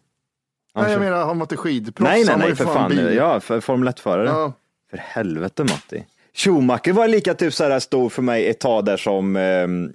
Han 0.74 0.84
Nej, 0.84 0.92
jag 0.92 1.00
menar 1.00 1.24
han 1.26 1.38
var 1.38 1.44
inte 1.44 1.56
skidproffs. 1.56 2.10
nej, 2.10 2.24
nej, 2.24 2.36
nej, 2.38 2.56
för 2.56 2.64
fan. 2.64 2.90
bil. 2.90 3.14
Ja, 3.16 3.40
för 3.40 3.60
Formel 3.60 3.88
1-förare. 3.88 4.26
Ja. 4.28 4.52
För 4.90 4.96
helvete 4.96 5.64
Matti. 5.64 6.04
Schumacher 6.34 6.92
var 6.92 7.08
lika 7.08 7.34
typ 7.34 7.54
så 7.54 7.64
här 7.64 7.80
stor 7.80 8.08
för 8.08 8.22
mig 8.22 8.48
ett 8.48 8.60
tag 8.60 8.84
där 8.84 8.96
som 8.96 9.36
ehm, 9.36 9.92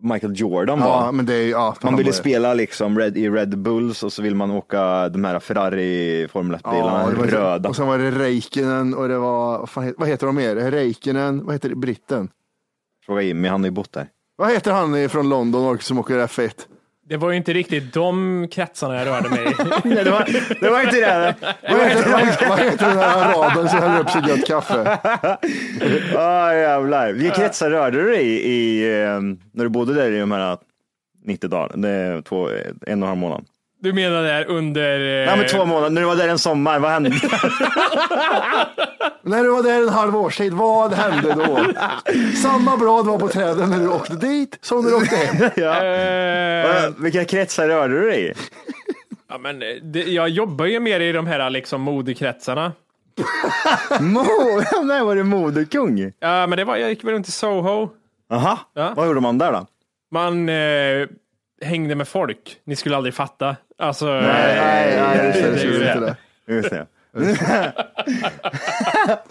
Michael 0.00 0.32
Jordan 0.36 0.80
var. 0.80 0.86
Ja, 1.26 1.32
är 1.34 1.48
ja, 1.50 1.76
man 1.82 1.90
han 1.92 1.96
ville 1.96 2.12
spela 2.12 2.54
liksom 2.54 2.98
Red, 2.98 3.16
i 3.16 3.30
Red 3.30 3.58
Bulls 3.58 4.02
och 4.02 4.12
så 4.12 4.22
vill 4.22 4.34
man 4.34 4.50
åka 4.50 5.08
de 5.08 5.24
här 5.24 5.38
Ferrari 5.38 6.28
Formel 6.28 6.56
1-bilarna, 6.56 7.12
Ja, 7.18 7.26
röda. 7.26 7.68
Och 7.68 7.76
sen 7.76 7.86
var 7.86 7.98
det 7.98 8.10
Räikkönen 8.10 8.94
och 8.94 9.08
det 9.08 9.18
var, 9.18 9.58
vad, 9.58 9.68
fan, 9.70 9.84
heter- 9.84 10.00
vad 10.00 10.08
heter 10.08 10.26
de 10.26 10.36
mer? 10.36 10.56
Räikkönen, 10.56 11.44
vad 11.44 11.54
heter 11.54 11.68
det, 11.68 11.76
britten? 11.76 12.28
Fråga 13.06 13.22
Jimmy, 13.22 13.48
han 13.48 13.60
har 13.60 13.66
ju 13.66 13.70
bott 13.70 13.92
där. 13.92 14.06
Vad 14.36 14.52
heter 14.52 14.72
han 14.72 15.08
från 15.08 15.28
London 15.28 15.78
som 15.78 15.98
åker 15.98 16.14
F1? 16.14 16.50
Det 17.08 17.16
var 17.16 17.30
ju 17.30 17.36
inte 17.36 17.52
riktigt 17.52 17.92
de 17.92 18.48
kretsarna 18.50 18.94
jag 18.96 19.06
rörde 19.06 19.28
mig 19.28 19.40
i. 19.40 19.44
det, 20.04 20.10
var, 20.10 20.60
det 20.60 20.70
var 20.70 20.80
inte 20.80 21.00
det. 21.00 21.34
Vad 21.62 21.80
heter, 21.80 22.10
vad, 22.10 22.20
heter, 22.20 22.48
vad 22.48 22.58
heter 22.58 22.88
den 22.88 22.96
där 22.96 23.04
araben 23.04 23.68
som 23.68 23.78
häller 23.78 24.00
upp 24.00 24.10
så 24.10 24.18
gött 24.28 24.46
kaffe? 24.46 24.98
Ah, 26.16 26.52
jävlar. 26.52 27.12
Vilka 27.12 27.34
kretsar 27.34 27.70
rörde 27.70 28.02
du 28.02 28.10
dig 28.10 28.26
i, 28.26 28.50
i 28.50 29.02
ehm, 29.02 29.40
när 29.52 29.64
du 29.64 29.70
bodde 29.70 29.94
där 29.94 30.12
i 30.12 30.18
de 30.18 30.32
här 30.32 30.58
90 31.24 31.48
dagarna? 31.48 31.88
Det 31.88 31.94
är 31.94 32.22
två, 32.22 32.48
en 32.48 32.76
och 32.80 32.88
en 32.88 33.02
halv 33.02 33.16
månad. 33.18 33.44
Du 33.84 33.92
menar 33.92 34.22
där 34.22 34.44
under... 34.50 34.90
eh, 35.22 35.26
Nej 35.26 35.36
men 35.38 35.46
två 35.46 35.64
månader, 35.64 35.90
när 35.90 36.00
du 36.00 36.06
var 36.06 36.16
där 36.16 36.28
en 36.28 36.38
sommar, 36.38 36.78
vad 36.78 36.90
hände? 36.90 37.10
När 39.22 39.42
du 39.42 39.48
var 39.50 39.62
där 39.62 39.82
en 39.82 39.88
halv 39.88 40.16
årstid, 40.16 40.52
vad 40.52 40.92
hände 40.92 41.34
då? 41.34 41.58
Samma 42.42 42.76
blad 42.76 43.06
var 43.06 43.18
på 43.18 43.28
träden 43.28 43.70
när 43.70 43.78
du 43.80 43.88
åkte 43.88 44.14
dit 44.16 44.58
som 44.60 44.84
när 44.84 44.90
du 44.90 44.96
åkte 44.96 45.16
hem. 45.16 45.50
ja. 45.56 45.84
eh, 45.84 46.90
Vilka 46.98 47.24
kretsar 47.24 47.68
rörde 47.68 48.00
du 48.00 48.10
dig 48.10 48.26
i? 48.30 48.32
ja, 49.28 49.38
men 49.38 49.58
det, 49.82 50.02
jag 50.02 50.28
jobbar 50.28 50.64
ju 50.64 50.80
mer 50.80 51.00
i 51.00 51.12
de 51.12 51.26
här 51.26 51.50
liksom 51.50 51.80
modekretsarna. 51.80 52.72
Mo- 53.90 54.82
Nej, 54.84 55.02
var 55.04 55.16
det 55.16 55.24
modekung? 55.24 56.12
Ja, 56.20 56.46
men 56.46 56.56
det 56.58 56.64
var, 56.64 56.76
jag 56.76 56.88
gick 56.90 57.04
väl 57.04 57.12
runt 57.14 57.28
i 57.28 57.32
Soho. 57.32 57.88
Aha, 58.32 58.58
Ja. 58.74 58.92
vad 58.96 59.06
gjorde 59.06 59.20
man 59.20 59.38
där 59.38 59.52
då? 59.52 59.66
Man 60.12 60.48
eh, 60.48 61.06
hängde 61.64 61.94
med 61.94 62.08
folk. 62.08 62.56
Ni 62.64 62.76
skulle 62.76 62.96
aldrig 62.96 63.14
fatta. 63.14 63.56
Alltså, 63.78 64.06
Nej, 64.06 64.22
nej, 64.56 64.96
nej, 65.00 65.26
det 65.26 65.32
känns 65.40 65.54
det 65.54 65.60
är 65.60 65.64
ju 65.64 65.70
ju 65.70 65.86
inte 65.88 66.00
det. 66.00 66.16
det. 66.46 66.54
Just 66.54 66.70
det. 66.70 66.86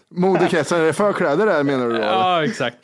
Modekretsen, 0.09 0.81
är 0.81 0.85
det 0.85 0.93
förkläder 0.93 1.45
där 1.45 1.63
menar 1.63 1.87
du 1.87 1.93
då? 1.93 1.99
Ja, 2.03 2.45
exakt. 2.45 2.77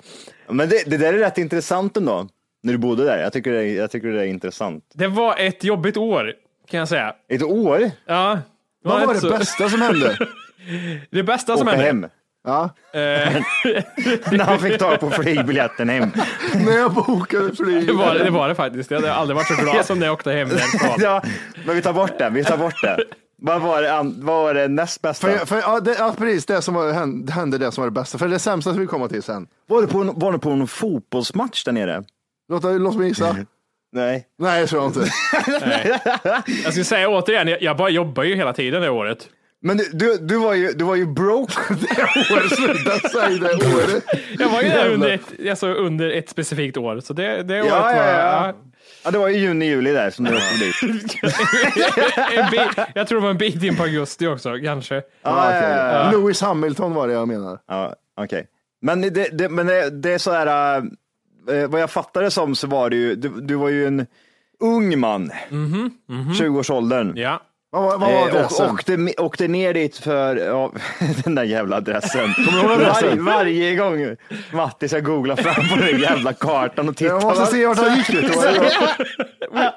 Men 0.50 0.70
det, 0.70 0.84
det 0.90 0.98
där 0.98 1.14
är 1.14 1.18
rätt 1.18 1.38
intressant 1.38 1.98
ändå, 1.98 2.28
när 2.64 2.74
du 2.74 2.80
bodde 2.80 3.04
där. 3.04 3.18
Jag 3.18 3.34
tycker 3.34 3.52
det 3.52 3.64
är, 3.66 3.76
jag 3.78 3.92
tycker 3.92 4.08
det 4.08 4.22
är 4.22 4.26
intressant. 4.26 4.84
Det 4.94 5.08
var 5.08 5.36
ett 5.38 5.64
jobbigt 5.64 5.98
år, 5.98 6.34
kan 6.70 6.80
jag 6.80 6.88
säga. 6.88 7.16
Ett 7.30 7.44
år? 7.44 7.92
Ja. 8.06 8.40
Vad 8.84 8.94
var 8.94 9.02
inte 9.02 9.14
det 9.14 9.20
så- 9.20 9.38
bästa 9.38 9.70
som 9.70 9.82
hände? 9.82 10.18
Det 11.12 11.24
bästa 11.24 11.58
som 11.58 11.68
Åka 11.68 11.78
hände. 11.78 12.08
hem. 12.08 12.12
Ja, 12.48 12.70
Eh, 12.94 13.00
När 14.32 14.44
han 14.44 14.60
fick 14.60 14.78
tag 14.80 15.00
på 15.00 15.10
flygbiljetten 15.10 15.90
hem. 15.90 16.12
när 16.66 16.78
jag 16.78 16.94
bokade 16.94 17.56
flyg. 17.56 17.88
det, 17.88 17.94
var, 17.94 18.16
det 18.16 18.30
var 18.30 18.50
det 18.50 18.56
faktiskt. 18.56 18.92
Jag 18.92 18.98
hade 19.00 19.14
aldrig 19.14 19.36
varit 19.36 19.48
så 19.48 19.54
glad 19.64 19.86
som 19.86 20.00
när 20.00 20.06
jag 20.06 20.14
åkte 20.14 20.32
hem 20.32 20.50
därifrån. 20.50 20.96
ja, 21.00 21.22
men 21.66 21.76
vi 21.76 21.82
tar 21.82 21.94
bort 21.94 22.18
det, 22.18 22.30
vi 22.30 22.44
tar 22.44 22.58
bort 22.58 22.82
det. 22.84 22.98
Vad 23.42 23.62
var 23.62 23.82
det, 23.82 23.94
an- 23.94 24.16
vad 24.18 24.44
var 24.44 24.54
det 24.54 24.68
näst 24.68 25.02
bästa? 25.02 25.28
För, 25.28 25.46
för, 25.46 25.58
ja, 25.58 25.80
det, 25.80 25.96
ja, 26.00 26.14
precis, 26.18 26.46
det 26.46 26.62
som 26.62 26.74
var, 26.74 26.92
hände, 26.94 27.34
hände 27.34 27.58
det 27.58 27.72
som 27.72 27.82
var 27.82 27.88
det 27.90 27.92
bästa. 28.02 28.18
För 28.18 28.28
det 28.28 28.40
sämsta 28.40 28.72
ska 28.72 28.80
vi 28.82 28.88
komma 28.88 29.08
till 29.08 29.24
sen. 29.24 29.48
Var 29.68 29.82
du 29.82 29.88
på, 29.88 29.98
en- 30.02 30.20
var 30.20 30.32
du 30.32 30.40
på 30.40 30.50
en 30.52 30.68
fotbollsmatch 30.68 31.64
där 31.64 31.72
nere? 31.72 32.04
Låt, 32.50 32.64
låt 32.64 32.96
mig 32.96 33.08
gissa. 33.08 33.36
Nej. 33.94 34.26
Nej, 34.40 34.60
jag 34.60 34.70
tror 34.70 34.86
inte. 34.86 35.00
Jag 36.64 36.74
ska 36.74 36.84
säga 36.84 37.10
återigen, 37.10 37.48
jag, 37.48 37.62
jag 37.62 37.78
bara 37.78 37.90
jobbar 37.90 38.24
ju 38.24 38.36
hela 38.36 38.54
tiden 38.54 38.82
det 38.82 38.90
året. 38.90 39.28
Men 39.62 39.78
du, 39.78 40.18
du, 40.18 40.38
var 40.38 40.54
ju, 40.54 40.72
du 40.72 40.86
var 40.86 40.96
ju 40.96 41.06
broke. 41.06 41.54
Året, 42.34 42.56
sluta 42.56 43.10
säga 43.10 43.30
det 43.40 43.76
året. 43.76 44.04
Jag 44.40 44.50
var 44.50 44.62
ju 44.62 44.70
där 44.70 44.94
under 44.94 45.10
ett, 45.10 45.50
alltså 45.50 45.68
under 45.68 46.10
ett 46.10 46.30
specifikt 46.30 46.78
år, 46.78 47.00
så 47.00 47.14
det, 47.14 47.44
det 47.44 47.62
året 47.62 47.72
Ja, 47.72 47.82
var 47.82 47.92
ja, 47.94 48.12
ja. 48.12 48.54
Ja, 49.04 49.12
det 49.12 49.18
var 49.18 49.28
ju 49.28 49.38
juni, 49.38 49.66
juli 49.66 49.92
där 49.92 50.10
som 50.10 50.26
du 50.26 50.36
åkte 50.36 50.86
dit. 50.86 51.16
en 52.38 52.52
bit, 52.52 52.86
jag 52.96 53.08
tror 53.08 53.20
det 53.20 53.24
var 53.24 53.30
en 53.30 53.38
bit 53.38 53.64
in 53.64 53.76
på 53.76 53.84
augusti 53.84 54.28
också, 54.28 54.58
kanske. 54.64 54.96
Ja, 55.22 55.56
ja. 55.56 56.12
Lewis 56.12 56.42
Hamilton 56.42 56.94
var 56.94 57.08
det 57.08 57.14
jag 57.14 57.28
menar. 57.28 57.60
Ja, 57.68 57.96
okej. 58.18 58.48
Men, 58.82 59.02
det, 59.02 59.38
det, 59.38 59.50
men 59.50 59.68
det, 59.68 59.90
det 59.90 60.14
är 60.14 60.18
så 60.18 60.32
här, 60.32 60.78
äh, 60.78 61.68
vad 61.68 61.82
jag 61.82 61.92
fattar 61.92 62.22
det 62.22 62.32
som 62.32 62.56
så 62.56 62.68
var 62.68 62.90
det 62.90 62.96
ju, 62.96 63.16
du, 63.16 63.30
du 63.42 63.56
var 63.56 63.70
ju 63.70 63.88
en 63.88 64.06
ung 64.60 65.00
man, 65.00 65.32
20-årsåldern. 65.50 67.14
Ja. 67.16 67.42
Vad, 67.72 67.84
var- 67.84 67.98
vad 67.98 68.00
var 68.00 68.10
Eh, 68.10 68.24
och 68.24 68.30
adressen? 68.30 68.70
åkte, 68.72 69.14
åkte 69.18 69.48
ner 69.48 69.74
dit 69.74 69.98
för 69.98 70.36
ja, 70.36 70.72
den 71.24 71.36
där 71.36 71.44
jävla 71.44 71.76
adressen. 71.78 72.34
du 72.38 72.58
ihåg 72.60 72.72
adressen? 72.72 73.26
Varje, 73.26 73.76
varje 73.76 73.76
gång 73.76 74.16
Mattis 74.54 74.92
jag 74.94 75.04
googlar 75.04 75.36
fram 75.36 75.70
på 75.70 75.76
den 75.86 76.00
jävla 76.00 76.34
kartan 76.34 76.90
och 76.90 76.96
tittar. 76.98 77.14
jag 77.14 77.24
måste 77.24 77.46
se 77.46 77.66
vart 77.68 77.78
han 77.78 77.98
gick. 77.98 78.10
Var. 78.10 79.74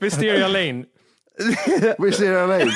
Wisteria 0.00 0.48
Lane. 0.48 0.84
Den 1.98 2.46
lane. 2.46 2.70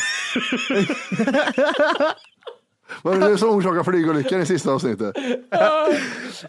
Var 3.02 3.16
det 3.16 3.28
du 3.28 3.38
som 3.38 3.48
orsakade 3.50 3.84
flygolyckan 3.84 4.40
i 4.40 4.46
sista 4.46 4.70
avsnittet? 4.72 5.16
Ja, 5.50 5.88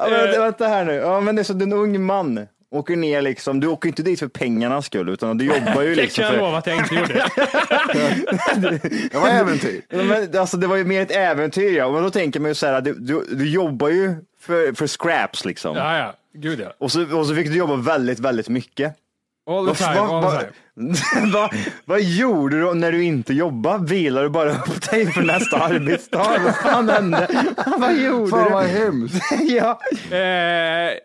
men, 0.09 0.31
vänta 0.41 0.67
här 0.67 0.85
nu. 0.85 0.93
Ja, 0.93 1.21
men 1.21 1.35
det 1.35 1.41
är 1.41 1.43
så 1.43 1.53
en 1.53 1.73
ung 1.73 2.05
man 2.05 2.47
åker 2.71 2.95
ner 2.95 3.21
liksom. 3.21 3.59
Du 3.59 3.67
åker 3.67 3.89
inte 3.89 4.03
dit 4.03 4.19
för 4.19 4.27
pengarnas 4.27 4.85
skull 4.85 5.09
utan 5.09 5.37
du 5.37 5.45
jobbar 5.45 5.81
ju 5.81 5.89
Det 5.95 6.01
liksom 6.01 6.23
kan 6.23 6.25
jag 6.25 6.33
för... 6.33 6.45
lova 6.45 6.57
att 6.57 6.67
jag 6.67 6.77
inte 6.77 6.95
gjorde. 6.95 7.25
Det 9.11 9.17
var 9.17 9.29
äventyr. 9.29 9.81
Men, 9.89 10.39
alltså, 10.39 10.57
det 10.57 10.67
var 10.67 10.75
ju 10.75 10.83
mer 10.83 11.01
ett 11.01 11.11
äventyr 11.11 11.77
ja. 11.77 11.91
Men 11.91 12.03
då 12.03 12.09
tänker 12.09 12.39
man 12.39 12.51
ju 12.51 12.55
så 12.55 12.65
här, 12.65 12.81
du, 12.81 12.93
du, 12.93 13.25
du 13.31 13.49
jobbar 13.49 13.89
ju 13.89 14.15
för, 14.39 14.73
för 14.73 14.87
scraps 14.87 15.45
liksom. 15.45 15.75
Ja, 15.75 15.97
ja. 15.97 16.13
Gud 16.33 16.59
ja. 16.59 16.73
Och, 16.77 16.91
så, 16.91 17.17
och 17.17 17.25
så 17.25 17.35
fick 17.35 17.47
du 17.47 17.57
jobba 17.57 17.75
väldigt, 17.75 18.19
väldigt 18.19 18.49
mycket. 18.49 18.95
All 19.47 19.67
the 19.67 19.83
time, 19.83 19.99
Vad- 19.99 20.09
all 20.09 20.21
the 20.21 20.27
vad- 20.27 20.39
time. 20.39 20.51
vad, 21.33 21.49
vad 21.85 22.01
gjorde 22.01 22.59
du 22.59 22.73
när 22.73 22.91
du 22.91 23.03
inte 23.03 23.33
jobbade? 23.33 23.85
Vilade 23.85 24.25
du 24.25 24.29
bara 24.29 24.51
upp 24.51 24.89
dig 24.91 25.11
för 25.11 25.21
nästa 25.21 25.57
arbetsdag? 25.57 26.37
Vad 26.43 26.55
fan 26.55 26.89
hände? 26.89 27.27
vad 27.77 27.97
gjorde 27.97 28.29
Fan 28.31 28.51
vad 28.51 28.63
du? 28.63 28.67
hemskt. 28.69 29.23
ja. 29.41 29.79
Eh, 30.11 30.17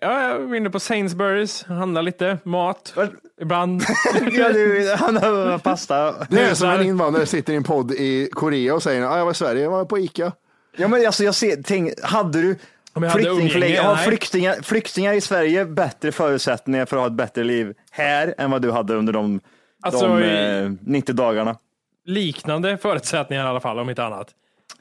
ja, 0.01 0.23
jag 0.29 0.39
var 0.39 0.57
inne 0.57 0.71
på 0.71 0.79
Sainsbury's, 0.79 1.69
handlar 1.69 2.03
lite 2.03 2.39
mat. 2.45 2.95
Ibland. 3.41 3.85
ja, 4.33 4.53
du, 4.53 4.95
han 4.99 5.17
har 5.17 5.59
pasta. 5.59 6.15
Det 6.29 6.41
är 6.41 6.55
som 6.55 6.71
en 6.71 6.87
invandrare 6.87 7.27
sitter 7.27 7.53
i 7.53 7.57
en 7.57 7.65
podd 7.65 7.93
i 7.93 8.29
Korea 8.33 8.75
och 8.75 8.83
säger 8.83 9.03
att 9.03 9.17
jag 9.19 9.25
var 9.25 9.33
i 9.33 9.35
Sverige, 9.35 9.63
jag 9.63 9.71
var 9.71 9.85
på 9.85 9.99
Ica. 9.99 10.33
Ja, 10.77 10.89
men 10.89 11.07
alltså 11.07 11.25
jag 11.25 11.35
ser, 11.35 11.63
tänk, 11.65 11.93
hade 12.03 12.43
du 12.43 12.57
Om 12.95 13.03
jag 13.03 13.11
hade 13.11 13.23
flyktingförläggning- 13.25 13.57
umgänge, 13.57 13.81
har 13.81 13.97
flyktingar, 13.97 14.55
flyktingar 14.63 15.13
i 15.13 15.21
Sverige 15.21 15.65
bättre 15.65 16.13
förutsättningar 16.13 16.87
för 16.87 16.97
att 16.97 17.01
ha 17.01 17.07
ett 17.07 17.13
bättre 17.13 17.45
liv 17.45 17.75
här 17.91 18.35
än 18.39 18.51
vad 18.51 18.63
du 18.63 18.71
hade 18.71 18.95
under 18.95 19.13
de, 19.13 19.41
Alltså, 19.83 20.09
de 20.09 20.23
eh, 20.23 20.71
90 20.81 21.15
dagarna? 21.15 21.57
Liknande 22.05 22.77
förutsättningar 22.77 23.45
i 23.45 23.49
alla 23.49 23.61
fall, 23.61 23.79
om 23.79 23.91
inte 23.91 24.05
annat. 24.05 24.29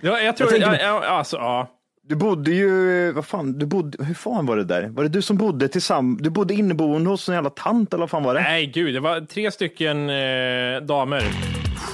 Ja, 0.02 0.20
jag 0.20 0.38
tror, 0.38 0.52
Jag 0.52 0.60
jag 0.62 0.70
tänker- 0.70 0.86
ja, 0.86 1.06
alltså, 1.08 1.38
ja. 1.38 1.68
Du 2.04 2.16
bodde 2.16 2.52
ju, 2.52 3.12
vad 3.12 3.26
fan, 3.26 3.54
du 3.54 3.66
bodde, 3.66 4.04
hur 4.06 4.14
fan 4.14 4.46
var 4.46 4.58
det 4.58 4.64
där? 4.64 4.88
Var 4.88 5.04
det 5.04 5.10
du 5.10 5.22
som 5.22 5.38
bodde 5.38 5.68
tillsammans, 5.68 6.22
du 6.22 6.30
bodde 6.30 6.54
inneboende 6.54 7.10
hos 7.10 7.30
en 7.30 7.36
jävla 7.36 7.50
tant 7.50 7.94
eller 7.94 8.02
vad 8.02 8.10
fan 8.10 8.24
var 8.24 8.34
det? 8.36 8.42
Nej, 8.42 8.66
gud, 8.66 8.94
det 8.94 9.00
var 9.00 9.22
tre 9.22 9.52
stycken 9.52 10.10
eh, 10.10 10.82
damer. 10.82 11.24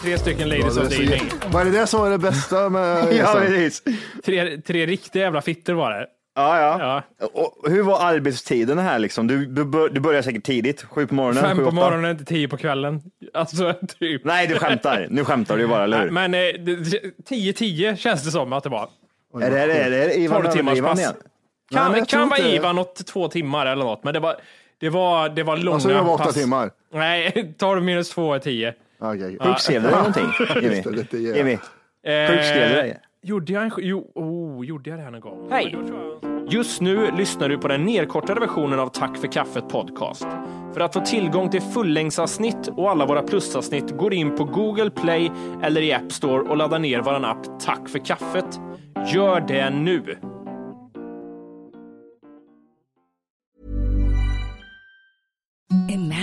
Tre 0.07 0.17
stycken 0.17 0.49
ladies 0.49 0.75
Det 0.75 0.81
of 0.81 0.89
the 0.89 0.95
evening. 1.03 1.21
Var 1.51 1.65
det 1.65 1.71
det 1.71 1.87
som 1.87 1.99
var 2.01 2.09
det 2.09 2.17
bästa 2.17 2.69
med 2.69 3.13
Ja, 3.19 3.35
precis. 3.39 3.83
Tre, 4.25 4.57
tre 4.61 4.85
riktiga 4.85 5.23
jävla 5.23 5.41
fittor 5.41 5.73
var 5.73 5.91
det. 5.91 6.07
Ja, 6.35 6.59
ja. 6.61 7.03
Ja. 7.19 7.27
Och 7.33 7.71
hur 7.71 7.83
var 7.83 7.99
arbetstiden 8.05 8.77
här 8.77 8.99
liksom? 8.99 9.27
Du, 9.27 9.45
du, 9.45 9.65
bör, 9.65 9.89
du 9.89 9.99
började 9.99 10.23
säkert 10.23 10.43
tidigt, 10.43 10.83
sju 10.83 11.07
på 11.07 11.15
morgonen, 11.15 11.43
Fem 11.43 11.57
sju, 11.57 11.63
på 11.63 11.67
åtta. 11.67 11.75
morgonen 11.75 12.17
till 12.17 12.25
tio 12.25 12.47
på 12.47 12.57
kvällen. 12.57 13.01
Alltså, 13.33 13.73
typ. 13.99 14.25
Nej, 14.25 14.47
du 14.47 14.55
skämtar. 14.55 15.07
Nu 15.09 15.25
skämtar 15.25 15.57
du 15.57 15.67
bara, 15.67 15.83
eller 15.83 16.01
hur? 16.01 16.09
Men 16.09 16.33
eh, 16.33 16.39
det- 16.39 17.29
10-10 17.29 17.95
känns 17.95 18.23
det 18.25 18.31
som 18.31 18.53
att 18.53 18.63
det 18.63 18.69
var. 18.69 18.89
är 19.41 19.51
det, 19.51 19.59
är 19.59 19.67
det, 19.67 20.03
är 20.03 20.07
det 20.07 20.13
Ivan 20.17 20.41
12 20.41 20.51
timmars 20.53 20.77
Ivan 20.77 20.89
pass. 20.91 20.99
igen? 20.99 21.13
Nej, 21.71 21.83
Kan, 21.83 21.93
tror 21.93 22.05
kan 22.05 22.29
vara 22.29 22.37
inte 22.39 22.49
det. 22.49 22.55
Ivan 22.55 22.75
något 22.75 23.05
två 23.07 23.27
timmar 23.27 23.65
eller 23.65 23.83
något, 23.85 24.03
men 24.03 24.13
det 24.13 24.19
var, 24.19 24.35
det 24.79 24.89
var, 24.89 25.29
det 25.29 25.43
var 25.43 25.57
långa 25.57 25.73
Alltså 25.75 25.91
jag 25.91 26.03
var 26.03 26.13
åtta 26.13 26.23
pass. 26.23 26.35
timmar. 26.35 26.71
Nej, 26.93 27.53
12 27.57 27.83
minus 27.83 28.09
2 28.09 28.33
är 28.33 28.39
10. 28.39 28.73
Sjukskrev 28.99 29.81
du 29.81 29.87
dig 29.89 29.97
någonting, 29.97 30.29
Jimmy? 30.61 30.75
Just 30.75 30.83
det, 30.83 30.91
lite 30.91 31.17
jävla. 31.17 31.37
Jimmy, 31.37 31.57
sjukskrev 32.27 32.69
du 32.69 32.75
dig? 32.75 32.89
Eh, 32.91 32.97
Gjorde 33.21 33.53
jag 33.53 33.63
en... 33.63 33.71
Jo, 33.77 34.11
oh, 34.15 34.65
gjorde 34.65 34.89
jag 34.89 34.99
det 34.99 35.03
här 35.03 35.11
någon 35.11 35.21
gång? 35.21 35.47
Hej! 35.51 35.75
Just 36.49 36.81
nu 36.81 37.11
lyssnar 37.11 37.49
du 37.49 37.57
på 37.57 37.67
den 37.67 37.85
nedkortade 37.85 38.39
versionen 38.39 38.79
av 38.79 38.87
Tack 38.87 39.17
för 39.17 39.27
kaffet 39.27 39.69
podcast. 39.69 40.27
För 40.73 40.79
att 40.81 40.93
få 40.93 40.99
tillgång 40.99 41.49
till 41.49 41.61
fullängdsavsnitt 41.61 42.67
och 42.67 42.89
alla 42.91 43.05
våra 43.05 43.21
plusavsnitt 43.21 43.97
går 43.97 44.13
in 44.13 44.35
på 44.35 44.43
Google 44.43 44.89
Play 44.89 45.31
eller 45.63 45.81
i 45.81 45.93
App 45.93 46.11
Store 46.11 46.41
och 46.41 46.57
laddar 46.57 46.79
ner 46.79 47.01
vår 47.01 47.25
app 47.25 47.59
Tack 47.59 47.89
för 47.89 47.99
kaffet. 47.99 48.59
Gör 49.13 49.41
det 49.41 49.69
nu! 49.69 50.17